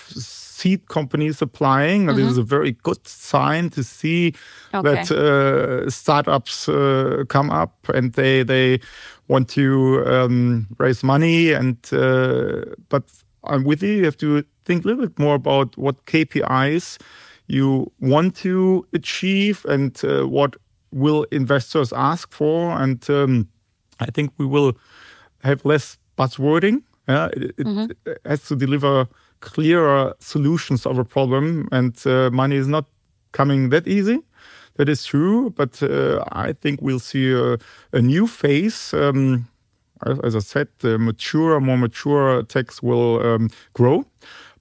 seed 0.58 0.88
companies 0.88 1.42
applying. 1.42 2.06
Mm-hmm. 2.06 2.16
This 2.16 2.30
is 2.30 2.38
a 2.38 2.42
very 2.42 2.72
good 2.72 3.06
sign 3.06 3.70
to 3.70 3.82
see 3.82 4.34
okay. 4.74 4.82
that 4.82 5.10
uh, 5.10 5.90
startups 5.90 6.68
uh, 6.68 7.24
come 7.28 7.50
up 7.50 7.88
and 7.94 8.12
they 8.12 8.42
they 8.42 8.80
want 9.28 9.48
to 9.50 10.04
um, 10.06 10.66
raise 10.78 11.02
money. 11.04 11.52
And 11.52 11.76
uh, 11.92 12.64
but 12.88 13.04
I'm 13.44 13.64
with 13.64 13.82
you. 13.82 13.92
You 13.92 14.04
have 14.04 14.16
to 14.18 14.44
think 14.64 14.84
a 14.84 14.88
little 14.88 15.06
bit 15.06 15.18
more 15.18 15.34
about 15.34 15.76
what 15.76 16.06
KPIs 16.06 16.98
you 17.46 17.90
want 18.00 18.36
to 18.36 18.86
achieve 18.92 19.64
and 19.68 19.98
uh, 20.04 20.26
what 20.26 20.56
will 20.92 21.24
investors 21.30 21.92
ask 21.92 22.32
for. 22.32 22.70
And 22.72 23.08
um, 23.10 23.48
I 24.00 24.06
think 24.06 24.32
we 24.38 24.46
will 24.46 24.72
have 25.42 25.64
less 25.64 25.98
buzzwording. 26.16 26.82
Yeah, 27.08 27.28
it, 27.32 27.56
mm-hmm. 27.56 27.92
it 28.04 28.20
has 28.26 28.44
to 28.48 28.56
deliver 28.56 29.08
clearer 29.40 30.14
solutions 30.18 30.84
of 30.84 30.98
a 30.98 31.04
problem, 31.04 31.68
and 31.72 31.96
uh, 32.06 32.30
money 32.30 32.56
is 32.56 32.66
not 32.66 32.86
coming 33.32 33.70
that 33.70 33.86
easy. 33.86 34.20
That 34.76 34.88
is 34.88 35.04
true, 35.04 35.50
but 35.50 35.82
uh, 35.82 36.22
I 36.32 36.52
think 36.52 36.80
we'll 36.82 37.00
see 37.00 37.32
a, 37.32 37.58
a 37.92 38.00
new 38.00 38.26
phase. 38.26 38.94
Um, 38.94 39.48
as 40.22 40.36
I 40.36 40.38
said, 40.40 40.68
the 40.78 40.98
mature, 40.98 41.58
more 41.60 41.76
mature 41.76 42.42
techs 42.44 42.82
will 42.82 43.20
um, 43.20 43.50
grow, 43.72 44.04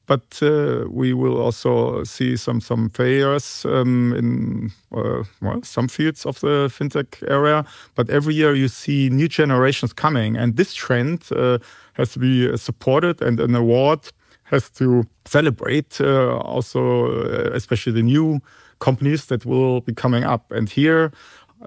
but 0.07 0.41
uh, 0.41 0.85
we 0.89 1.13
will 1.13 1.37
also 1.37 2.03
see 2.03 2.37
some 2.37 2.61
some 2.61 2.89
failures 2.89 3.65
um, 3.65 4.13
in 4.17 4.71
uh, 4.91 5.23
well 5.41 5.61
some 5.63 5.87
fields 5.87 6.25
of 6.25 6.39
the 6.39 6.69
fintech 6.69 7.23
area. 7.29 7.63
But 7.95 8.09
every 8.09 8.33
year 8.33 8.55
you 8.55 8.67
see 8.67 9.09
new 9.09 9.27
generations 9.27 9.93
coming, 9.93 10.37
and 10.37 10.55
this 10.55 10.73
trend 10.73 11.29
uh, 11.31 11.59
has 11.93 12.13
to 12.13 12.19
be 12.19 12.57
supported, 12.57 13.21
and 13.21 13.39
an 13.39 13.55
award 13.55 14.11
has 14.49 14.69
to 14.69 15.03
celebrate 15.25 15.99
uh, 15.99 16.37
also, 16.37 17.11
uh, 17.11 17.49
especially 17.53 17.93
the 17.93 18.03
new 18.03 18.39
companies 18.79 19.25
that 19.25 19.45
will 19.45 19.81
be 19.81 19.93
coming 19.93 20.23
up. 20.23 20.51
And 20.51 20.69
here 20.69 21.11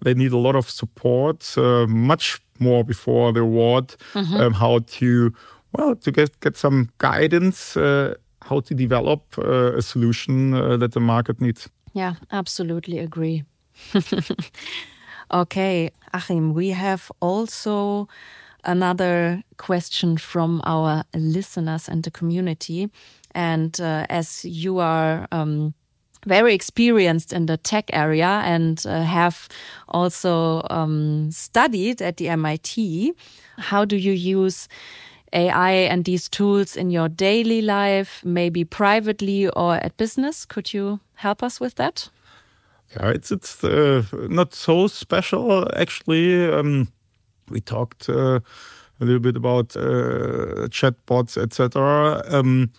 they 0.03 0.15
need 0.15 0.33
a 0.33 0.39
lot 0.39 0.57
of 0.57 0.71
support, 0.71 1.59
uh, 1.59 1.87
much 1.87 2.41
more 2.59 2.85
before 2.85 3.33
the 3.33 3.41
award, 3.41 3.97
mm-hmm. 4.15 4.37
um, 4.37 4.53
how 4.55 4.79
to, 4.79 5.33
well, 5.73 5.95
to 5.97 6.13
get, 6.13 6.41
get 6.41 6.57
some 6.57 6.89
guidance, 6.99 7.77
uh, 7.77 8.15
how 8.43 8.61
to 8.61 8.75
develop 8.75 9.23
uh, 9.39 9.77
a 9.77 9.83
solution 9.83 10.55
uh, 10.55 10.77
that 10.77 10.93
the 10.93 11.01
market 11.01 11.41
needs. 11.41 11.69
Yeah, 11.93 12.15
absolutely 12.33 12.99
agree. 12.99 13.45
okay, 15.33 15.91
Achim, 16.13 16.55
we 16.55 16.71
have 16.71 17.11
also 17.21 18.09
another 18.65 19.43
question 19.57 20.17
from 20.17 20.61
our 20.65 21.05
listeners 21.15 21.89
and 21.89 22.03
the 22.03 22.11
community. 22.11 22.89
And 23.35 23.81
uh, 23.81 24.07
as 24.09 24.45
you 24.45 24.79
are 24.79 25.27
um, 25.33 25.75
very 26.27 26.55
experienced 26.55 27.33
in 27.33 27.47
the 27.47 27.57
tech 27.57 27.91
area 27.93 28.43
and 28.45 28.85
uh, 28.87 29.03
have 29.03 29.49
also 29.89 30.63
um, 30.71 31.31
studied 31.31 32.03
at 32.03 32.19
the 32.19 32.29
MIT, 32.29 33.15
how 33.59 33.85
do 33.85 33.97
you 33.97 34.13
use 34.13 34.69
AI 35.33 35.73
and 35.73 36.05
these 36.05 36.29
tools 36.29 36.77
in 36.77 36.91
your 36.91 37.09
daily 37.09 37.63
life, 37.63 38.23
maybe 38.25 38.65
privately 38.65 39.49
or 39.49 39.77
at 39.77 39.97
business? 39.97 40.45
Could 40.45 40.73
you 40.73 41.01
help 41.15 41.43
us 41.43 41.61
with 41.61 41.75
that? 41.77 42.09
Yeah, 42.97 43.11
it's 43.11 43.31
it's 43.31 43.63
uh, 43.63 44.03
not 44.29 44.55
so 44.55 44.89
special 44.89 45.69
actually. 45.77 46.51
Um, 46.53 46.89
we 47.51 47.61
talked 47.61 48.09
uh, 48.09 48.41
a 49.01 49.05
little 49.05 49.21
bit 49.21 49.37
about 49.37 49.77
uh, 49.77 50.69
chatbots, 50.69 51.37
etc. 51.37 52.23
Um, 52.29 52.73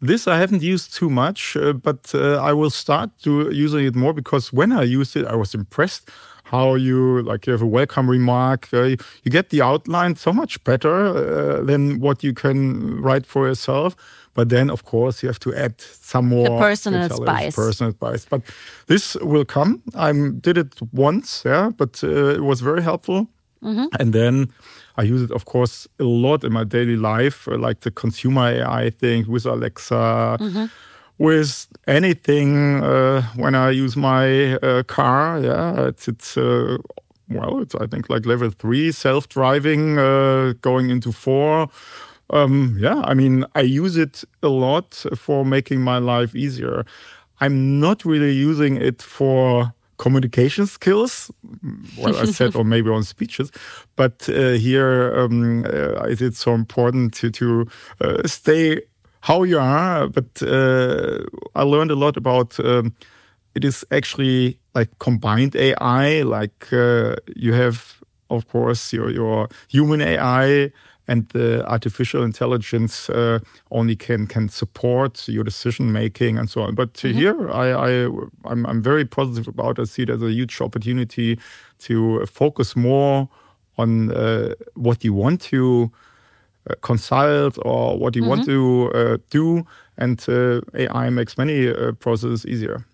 this 0.00 0.28
I 0.28 0.38
haven't 0.38 0.62
used 0.62 0.94
too 0.94 1.10
much, 1.10 1.56
uh, 1.56 1.72
but 1.72 2.14
uh, 2.14 2.36
I 2.36 2.52
will 2.52 2.70
start 2.70 3.10
to 3.22 3.50
using 3.50 3.84
it 3.84 3.94
more 3.94 4.12
because 4.12 4.52
when 4.52 4.72
I 4.72 4.82
used 4.84 5.16
it, 5.16 5.26
I 5.26 5.34
was 5.34 5.54
impressed 5.54 6.10
how 6.50 6.74
you 6.74 7.22
like 7.22 7.46
you 7.46 7.52
have 7.52 7.62
a 7.62 7.66
welcome 7.66 8.08
remark. 8.10 8.68
Uh, 8.72 8.82
you, 8.82 8.96
you, 9.22 9.30
get 9.30 9.50
the 9.50 9.62
outline 9.62 10.16
so 10.16 10.32
much 10.32 10.62
better 10.64 10.94
uh, 10.94 11.62
than 11.62 12.00
what 12.00 12.24
you 12.24 12.32
can 12.32 13.00
write 13.02 13.26
for 13.26 13.46
yourself. 13.46 13.94
But 14.34 14.48
then, 14.48 14.70
of 14.70 14.84
course, 14.84 15.22
you 15.22 15.28
have 15.28 15.40
to 15.40 15.54
add 15.54 15.80
some 15.80 16.28
more 16.28 16.48
the 16.48 16.58
personal 16.58 17.10
spice. 17.10 17.56
Personal 17.56 17.92
spice. 17.92 18.24
But 18.24 18.42
this 18.86 19.16
will 19.16 19.44
come. 19.44 19.82
I 19.94 20.12
did 20.40 20.56
it 20.56 20.80
once, 20.92 21.42
yeah, 21.44 21.70
but 21.76 22.02
uh, 22.04 22.36
it 22.36 22.42
was 22.42 22.60
very 22.60 22.82
helpful. 22.82 23.26
Mm-hmm. 23.62 23.86
And 23.98 24.12
then 24.12 24.52
I 24.96 25.02
use 25.02 25.22
it, 25.22 25.32
of 25.32 25.44
course, 25.44 25.88
a 25.98 26.04
lot 26.04 26.44
in 26.44 26.52
my 26.52 26.64
daily 26.64 26.96
life, 26.96 27.46
like 27.46 27.80
the 27.80 27.90
consumer 27.90 28.48
AI 28.48 28.90
thing 28.90 29.26
with 29.28 29.44
Alexa, 29.46 30.38
mm-hmm. 30.40 30.66
With 31.18 31.66
anything 31.86 32.82
uh, 32.82 33.22
when 33.36 33.54
I 33.54 33.70
use 33.70 33.96
my 33.96 34.54
uh, 34.56 34.82
car. 34.84 35.40
Yeah, 35.40 35.88
it's, 35.88 36.08
it's 36.08 36.36
uh, 36.36 36.78
well, 37.28 37.60
it's 37.60 37.74
I 37.74 37.86
think 37.86 38.08
like 38.08 38.26
level 38.26 38.50
three 38.50 38.92
self 38.92 39.28
driving, 39.28 39.98
uh, 39.98 40.54
going 40.60 40.90
into 40.90 41.12
four. 41.12 41.68
Um, 42.30 42.76
yeah, 42.78 43.00
I 43.04 43.14
mean, 43.14 43.44
I 43.54 43.62
use 43.62 43.96
it 43.96 44.22
a 44.42 44.48
lot 44.48 44.94
for 45.16 45.44
making 45.44 45.80
my 45.80 45.98
life 45.98 46.34
easier. 46.34 46.84
I'm 47.40 47.80
not 47.80 48.04
really 48.04 48.32
using 48.32 48.76
it 48.76 49.00
for 49.00 49.72
communication 49.96 50.66
skills. 50.66 51.30
Well, 51.96 52.16
I 52.16 52.24
said, 52.38 52.54
or 52.54 52.64
maybe 52.64 52.90
on 52.90 53.02
speeches, 53.02 53.50
but 53.96 54.28
uh, 54.28 54.52
here 54.52 55.14
um, 55.16 55.64
uh, 55.64 56.04
it's 56.04 56.38
so 56.38 56.54
important 56.54 57.14
to 57.14 57.30
to 57.30 57.66
uh, 58.00 58.26
stay 58.26 58.82
how 59.20 59.42
you 59.42 59.58
are. 59.58 60.08
But 60.08 60.42
uh, 60.42 61.24
I 61.54 61.62
learned 61.62 61.90
a 61.90 61.96
lot 61.96 62.16
about. 62.16 62.58
Um, 62.60 62.94
it 63.54 63.64
is 63.64 63.84
actually 63.90 64.58
like 64.74 64.90
combined 64.98 65.56
AI. 65.56 66.22
Like 66.22 66.72
uh, 66.72 67.16
you 67.34 67.52
have, 67.54 68.00
of 68.30 68.46
course, 68.48 68.92
your 68.92 69.10
your 69.10 69.48
human 69.68 70.00
AI 70.00 70.70
and 71.08 71.26
the 71.30 71.66
artificial 71.66 72.22
intelligence 72.22 73.10
uh, 73.10 73.38
only 73.70 73.96
can 73.96 74.26
can 74.26 74.48
support 74.48 75.26
your 75.28 75.44
decision 75.44 75.90
making 75.92 76.38
and 76.38 76.48
so 76.50 76.62
on. 76.62 76.74
But 76.74 76.92
mm-hmm. 76.94 77.18
here, 77.18 77.50
I, 77.50 77.72
I 77.72 77.90
I'm, 78.44 78.66
I'm 78.66 78.82
very 78.82 79.04
positive 79.04 79.48
about. 79.48 79.78
I 79.78 79.84
see 79.84 80.02
it 80.02 80.10
as 80.10 80.22
a 80.22 80.30
huge 80.30 80.60
opportunity 80.60 81.38
to 81.80 82.26
focus 82.26 82.76
more 82.76 83.28
on 83.78 84.12
uh, 84.12 84.54
what 84.74 85.04
you 85.04 85.14
want 85.14 85.40
to 85.40 85.90
consult 86.80 87.58
or 87.62 87.98
what 87.98 88.16
you 88.16 88.22
mm-hmm. 88.22 88.28
want 88.28 88.44
to 88.46 88.90
uh, 88.94 89.16
do, 89.30 89.64
and 89.96 90.24
uh, 90.28 90.60
AI 90.74 91.10
makes 91.10 91.36
many 91.36 91.68
uh, 91.68 91.92
processes 91.92 92.46
easier. 92.46 92.84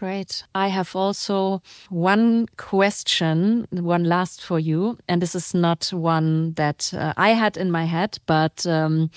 Great. 0.00 0.44
I 0.54 0.68
have 0.68 0.96
also 0.96 1.60
one 1.90 2.46
question, 2.56 3.68
one 3.70 4.04
last 4.04 4.42
for 4.42 4.58
you. 4.58 4.96
And 5.06 5.20
this 5.20 5.34
is 5.34 5.52
not 5.52 5.92
one 5.92 6.54
that 6.54 6.90
uh, 6.96 7.12
I 7.18 7.34
had 7.34 7.58
in 7.58 7.70
my 7.70 7.84
head, 7.84 8.16
but 8.24 8.66
um, 8.66 9.10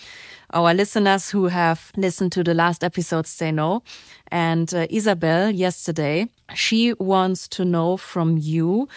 our 0.53 0.73
listeners 0.73 1.29
who 1.29 1.45
have 1.45 1.93
listened 1.95 2.33
to 2.33 2.43
the 2.43 2.53
last 2.53 2.83
episodes, 2.83 3.37
they 3.37 3.49
know. 3.49 3.81
And 4.29 4.73
uh, 4.73 4.87
Isabel, 4.89 5.51
yesterday, 5.51 6.27
she 6.53 6.93
wants 6.95 7.47
to 7.49 7.63
know 7.63 7.95
from 7.95 8.37
you 8.37 8.89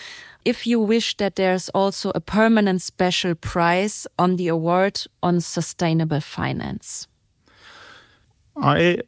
if 0.47 0.67
you 0.67 0.81
wish 0.81 1.17
that 1.17 1.35
there's 1.35 1.69
also 1.71 2.13
a 2.15 2.21
permanent 2.21 2.81
special 2.81 3.35
prize 3.35 4.07
on 4.17 4.37
the 4.37 4.47
award 4.49 5.03
on 5.21 5.41
sustainable 5.41 6.21
finance. 6.21 7.09
I 8.57 9.01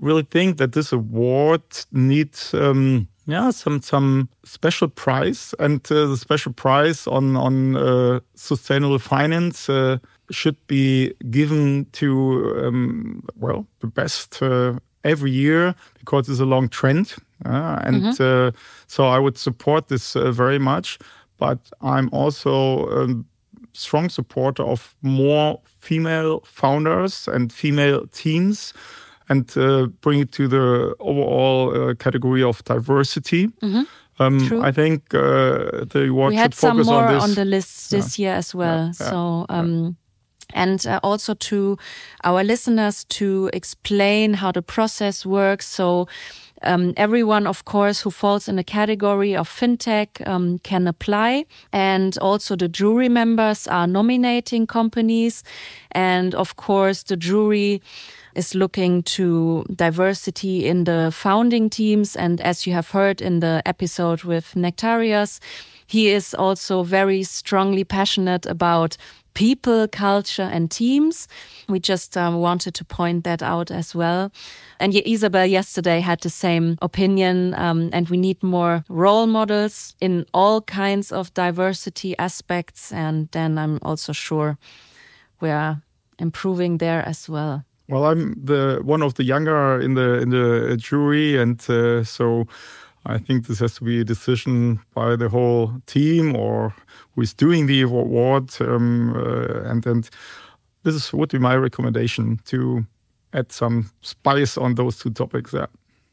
really 0.00 0.22
think 0.22 0.56
that 0.56 0.72
this 0.72 0.90
award 0.92 1.62
needs 1.92 2.54
um, 2.54 3.06
yeah 3.26 3.50
some 3.50 3.82
some 3.82 4.28
special 4.44 4.88
prize 4.88 5.54
and 5.58 5.80
uh, 5.92 6.06
the 6.06 6.16
special 6.16 6.52
prize 6.52 7.06
on 7.06 7.36
on 7.36 7.76
uh, 7.76 8.20
sustainable 8.34 8.98
finance 8.98 9.68
uh, 9.68 9.98
should 10.30 10.56
be 10.66 11.12
given 11.30 11.86
to 11.92 12.64
um, 12.64 13.22
well 13.36 13.66
the 13.80 13.86
best 13.86 14.42
uh, 14.42 14.78
every 15.02 15.30
year 15.30 15.74
because 15.98 16.28
it's 16.28 16.40
a 16.40 16.46
long 16.46 16.68
trend 16.68 17.14
uh, 17.46 17.78
and 17.86 18.02
mm 18.02 18.10
-hmm. 18.10 18.52
so 18.86 19.04
I 19.04 19.18
would 19.18 19.38
support 19.38 19.88
this 19.88 20.14
very 20.14 20.58
much 20.58 20.98
but 21.38 21.58
I'm 21.80 22.08
also 22.12 22.52
a 23.02 23.24
strong 23.72 24.10
supporter 24.10 24.64
of 24.64 24.94
more 25.02 25.60
female 25.80 26.40
founders 26.44 27.28
and 27.28 27.52
female 27.52 28.06
teams 28.12 28.74
and 29.28 29.56
uh, 29.56 29.86
bring 30.00 30.20
it 30.20 30.32
to 30.32 30.48
the 30.48 30.94
overall 30.98 31.90
uh, 31.90 31.94
category 31.94 32.42
of 32.42 32.62
diversity. 32.64 33.48
Mm-hmm. 33.62 33.82
Um, 34.20 34.62
I 34.64 34.72
think 34.72 35.14
uh, 35.14 35.84
the 35.90 36.08
award 36.10 36.30
we 36.30 36.36
had 36.36 36.54
some 36.54 36.82
more 36.82 37.04
on, 37.04 37.20
on, 37.20 37.34
the 37.34 37.44
list 37.44 37.90
this 37.90 38.18
yeah. 38.18 38.30
year 38.30 38.36
as 38.36 38.54
well. 38.54 38.86
Yeah. 38.86 38.92
So. 38.92 39.46
Um, 39.48 39.96
and 40.54 40.86
uh, 40.86 41.00
also 41.02 41.34
to 41.34 41.76
our 42.24 42.44
listeners 42.44 43.04
to 43.04 43.50
explain 43.52 44.34
how 44.34 44.52
the 44.52 44.62
process 44.62 45.26
works. 45.26 45.66
So 45.66 46.06
Um, 46.62 46.92
everyone, 46.96 47.48
of 47.48 47.62
course, 47.64 48.04
who 48.04 48.10
falls 48.10 48.48
in 48.48 48.56
the 48.56 48.64
category 48.64 49.36
of 49.36 49.48
fintech 49.48 50.08
um, 50.26 50.58
can 50.62 50.88
apply. 50.88 51.44
And 51.70 52.18
also 52.18 52.56
the 52.56 52.68
jury 52.68 53.08
members 53.08 53.68
are 53.68 53.86
nominating 53.86 54.66
companies. 54.66 55.44
And 55.92 56.34
of 56.34 56.54
course, 56.56 57.04
the 57.04 57.16
jury 57.16 57.80
is 58.34 58.54
looking 58.54 59.04
to 59.04 59.64
diversity 59.76 60.66
in 60.66 60.84
the 60.84 61.10
founding 61.12 61.70
teams. 61.70 62.16
And 62.16 62.40
as 62.40 62.66
you 62.66 62.74
have 62.74 62.90
heard 62.90 63.20
in 63.20 63.40
the 63.40 63.62
episode 63.64 64.24
with 64.24 64.56
Nectarius, 64.56 65.40
he 65.86 66.14
is 66.14 66.34
also 66.34 66.84
very 66.84 67.22
strongly 67.24 67.84
passionate 67.84 68.50
about 68.50 68.96
people, 69.34 69.88
culture, 69.88 70.48
and 70.52 70.70
teams. 70.70 71.28
We 71.68 71.80
just 71.80 72.16
um, 72.16 72.40
wanted 72.40 72.74
to 72.74 72.84
point 72.84 73.24
that 73.24 73.42
out 73.42 73.70
as 73.70 73.94
well. 73.94 74.30
And 74.80 74.94
Isabel 74.94 75.46
yesterday 75.46 76.00
had 76.00 76.20
the 76.20 76.30
same 76.30 76.76
opinion, 76.82 77.54
um, 77.54 77.90
and 77.92 78.08
we 78.08 78.16
need 78.16 78.42
more 78.42 78.84
role 78.88 79.26
models 79.26 79.94
in 80.00 80.24
all 80.32 80.60
kinds 80.62 81.12
of 81.12 81.32
diversity 81.34 82.16
aspects. 82.18 82.92
And 82.92 83.28
then 83.32 83.58
I'm 83.58 83.78
also 83.82 84.12
sure 84.12 84.58
we're 85.40 85.82
improving 86.18 86.78
there 86.78 87.06
as 87.06 87.28
well. 87.28 87.64
Well, 87.88 88.04
I'm 88.04 88.34
the 88.44 88.80
one 88.84 89.02
of 89.02 89.14
the 89.14 89.24
younger 89.24 89.80
in 89.80 89.94
the 89.94 90.20
in 90.20 90.28
the 90.28 90.76
jury, 90.76 91.40
and 91.40 91.58
uh, 91.70 92.04
so 92.04 92.46
I 93.08 93.18
think 93.18 93.46
this 93.46 93.60
has 93.60 93.74
to 93.76 93.84
be 93.84 94.00
a 94.00 94.04
decision 94.04 94.80
by 94.94 95.16
the 95.16 95.28
whole 95.28 95.72
team 95.86 96.36
or 96.36 96.74
who 97.14 97.22
is 97.22 97.32
doing 97.32 97.66
the 97.66 97.82
award. 97.82 98.54
Um, 98.60 99.16
uh, 99.16 99.70
and, 99.70 99.86
and 99.86 100.10
this 100.82 101.12
would 101.12 101.30
be 101.30 101.38
my 101.38 101.56
recommendation 101.56 102.38
to 102.44 102.86
add 103.32 103.50
some 103.50 103.90
spice 104.02 104.58
on 104.58 104.74
those 104.74 104.98
two 104.98 105.10
topics 105.10 105.52
there. 105.52 105.68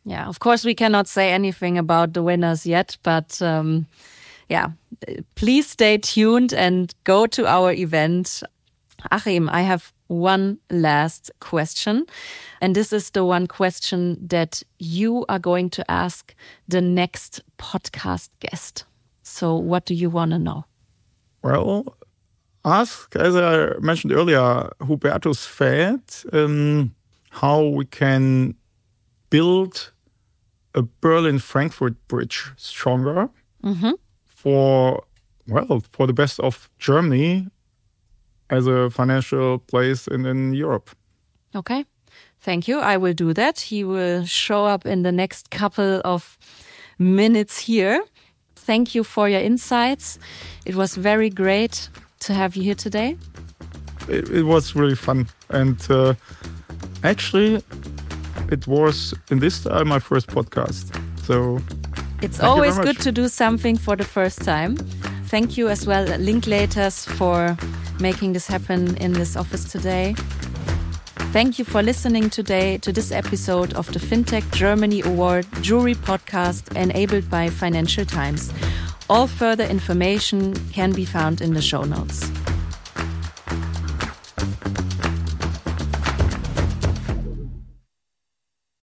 Yeah, 0.06 0.28
of 0.28 0.40
course, 0.40 0.64
we 0.64 0.76
cannot 0.76 1.08
say 1.08 1.32
anything 1.32 1.78
about 1.78 2.14
the 2.14 2.24
winners 2.24 2.66
yet, 2.66 2.98
but 3.04 3.42
um, 3.42 3.88
yeah, 4.50 4.70
please 5.36 5.68
stay 5.68 5.98
tuned 5.98 6.54
and 6.54 6.94
go 7.04 7.26
to 7.28 7.48
our 7.48 7.74
event. 7.74 8.44
Achim, 9.12 9.50
I 9.50 9.64
have 9.64 9.92
one 10.08 10.58
last 10.70 11.32
question. 11.40 12.06
And 12.62 12.76
this 12.76 12.94
is 12.94 13.12
the 13.12 13.26
one 13.26 13.48
question 13.48 14.18
that 14.28 14.64
you 14.80 15.26
are 15.30 15.40
going 15.40 15.70
to 15.72 15.92
ask 15.92 16.34
the 16.68 16.82
next 16.82 17.42
podcast 17.58 18.30
guest. 18.40 18.86
So, 19.24 19.56
what 19.56 19.86
do 19.86 19.94
you 19.94 20.10
want 20.10 20.32
to 20.32 20.40
know? 20.40 20.66
Well, 21.42 21.98
ask, 22.64 23.16
as 23.16 23.36
I 23.36 23.78
mentioned 23.80 24.14
earlier, 24.14 24.70
Hubertus 24.80 25.48
Väth 25.48 26.26
um, 26.34 26.94
how 27.30 27.64
we 27.64 27.86
can 27.86 28.56
build 29.30 29.92
a 30.74 30.84
Berlin 31.02 31.40
Frankfurt 31.40 31.96
bridge 32.08 32.54
stronger 32.58 33.30
mm 33.64 33.74
-hmm. 33.74 33.94
for, 34.26 35.04
well, 35.48 35.82
for 35.92 36.08
the 36.08 36.14
best 36.14 36.40
of 36.40 36.70
Germany 36.80 37.48
as 38.50 38.68
a 38.68 38.90
financial 38.90 39.60
place 39.60 40.08
in, 40.08 40.26
in 40.26 40.54
Europe. 40.54 40.90
Okay. 41.56 41.86
Thank 42.40 42.68
you. 42.68 42.80
I 42.80 42.98
will 42.98 43.14
do 43.14 43.34
that. 43.34 43.60
He 43.60 43.84
will 43.84 44.26
show 44.26 44.66
up 44.66 44.86
in 44.86 45.04
the 45.04 45.12
next 45.12 45.50
couple 45.50 46.02
of 46.06 46.38
minutes 47.00 47.58
here. 47.58 48.04
Thank 48.56 48.96
you 48.96 49.04
for 49.04 49.28
your 49.28 49.42
insights. 49.42 50.20
It 50.66 50.76
was 50.76 50.96
very 50.96 51.30
great 51.30 51.90
to 52.20 52.34
have 52.34 52.56
you 52.56 52.64
here 52.64 52.76
today. 52.76 53.18
It, 54.08 54.30
it 54.30 54.44
was 54.44 54.76
really 54.76 54.96
fun. 54.96 55.28
And 55.50 55.80
uh, 55.90 56.14
actually, 57.04 57.64
it 58.52 58.68
was 58.68 59.14
in 59.32 59.40
this 59.40 59.64
time 59.64 59.88
my 59.88 60.00
first 60.00 60.28
podcast. 60.28 60.94
So 61.26 61.60
it's 62.22 62.40
always 62.40 62.78
good 62.78 63.00
to 63.02 63.12
do 63.12 63.28
something 63.28 63.78
for 63.78 63.96
the 63.96 64.04
first 64.04 64.44
time. 64.44 64.78
Thank 65.36 65.58
you 65.58 65.68
as 65.68 65.86
well, 65.86 66.08
Linklaters, 66.08 67.06
for 67.06 67.58
making 68.00 68.32
this 68.32 68.48
happen 68.48 68.96
in 68.96 69.12
this 69.12 69.36
office 69.36 69.66
today. 69.70 70.16
Thank 71.34 71.60
you 71.60 71.66
for 71.66 71.84
listening 71.84 72.30
today 72.30 72.78
to 72.78 72.94
this 72.94 73.12
episode 73.12 73.74
of 73.74 73.92
the 73.92 74.00
FinTech 74.00 74.50
Germany 74.54 75.02
Award 75.02 75.46
Jury 75.60 75.94
Podcast 75.94 76.74
enabled 76.78 77.30
by 77.30 77.50
Financial 77.50 78.06
Times. 78.06 78.54
All 79.10 79.28
further 79.28 79.66
information 79.66 80.54
can 80.70 80.94
be 80.94 81.04
found 81.04 81.42
in 81.42 81.54
the 81.54 81.62
show 81.62 81.84
notes. 81.84 82.32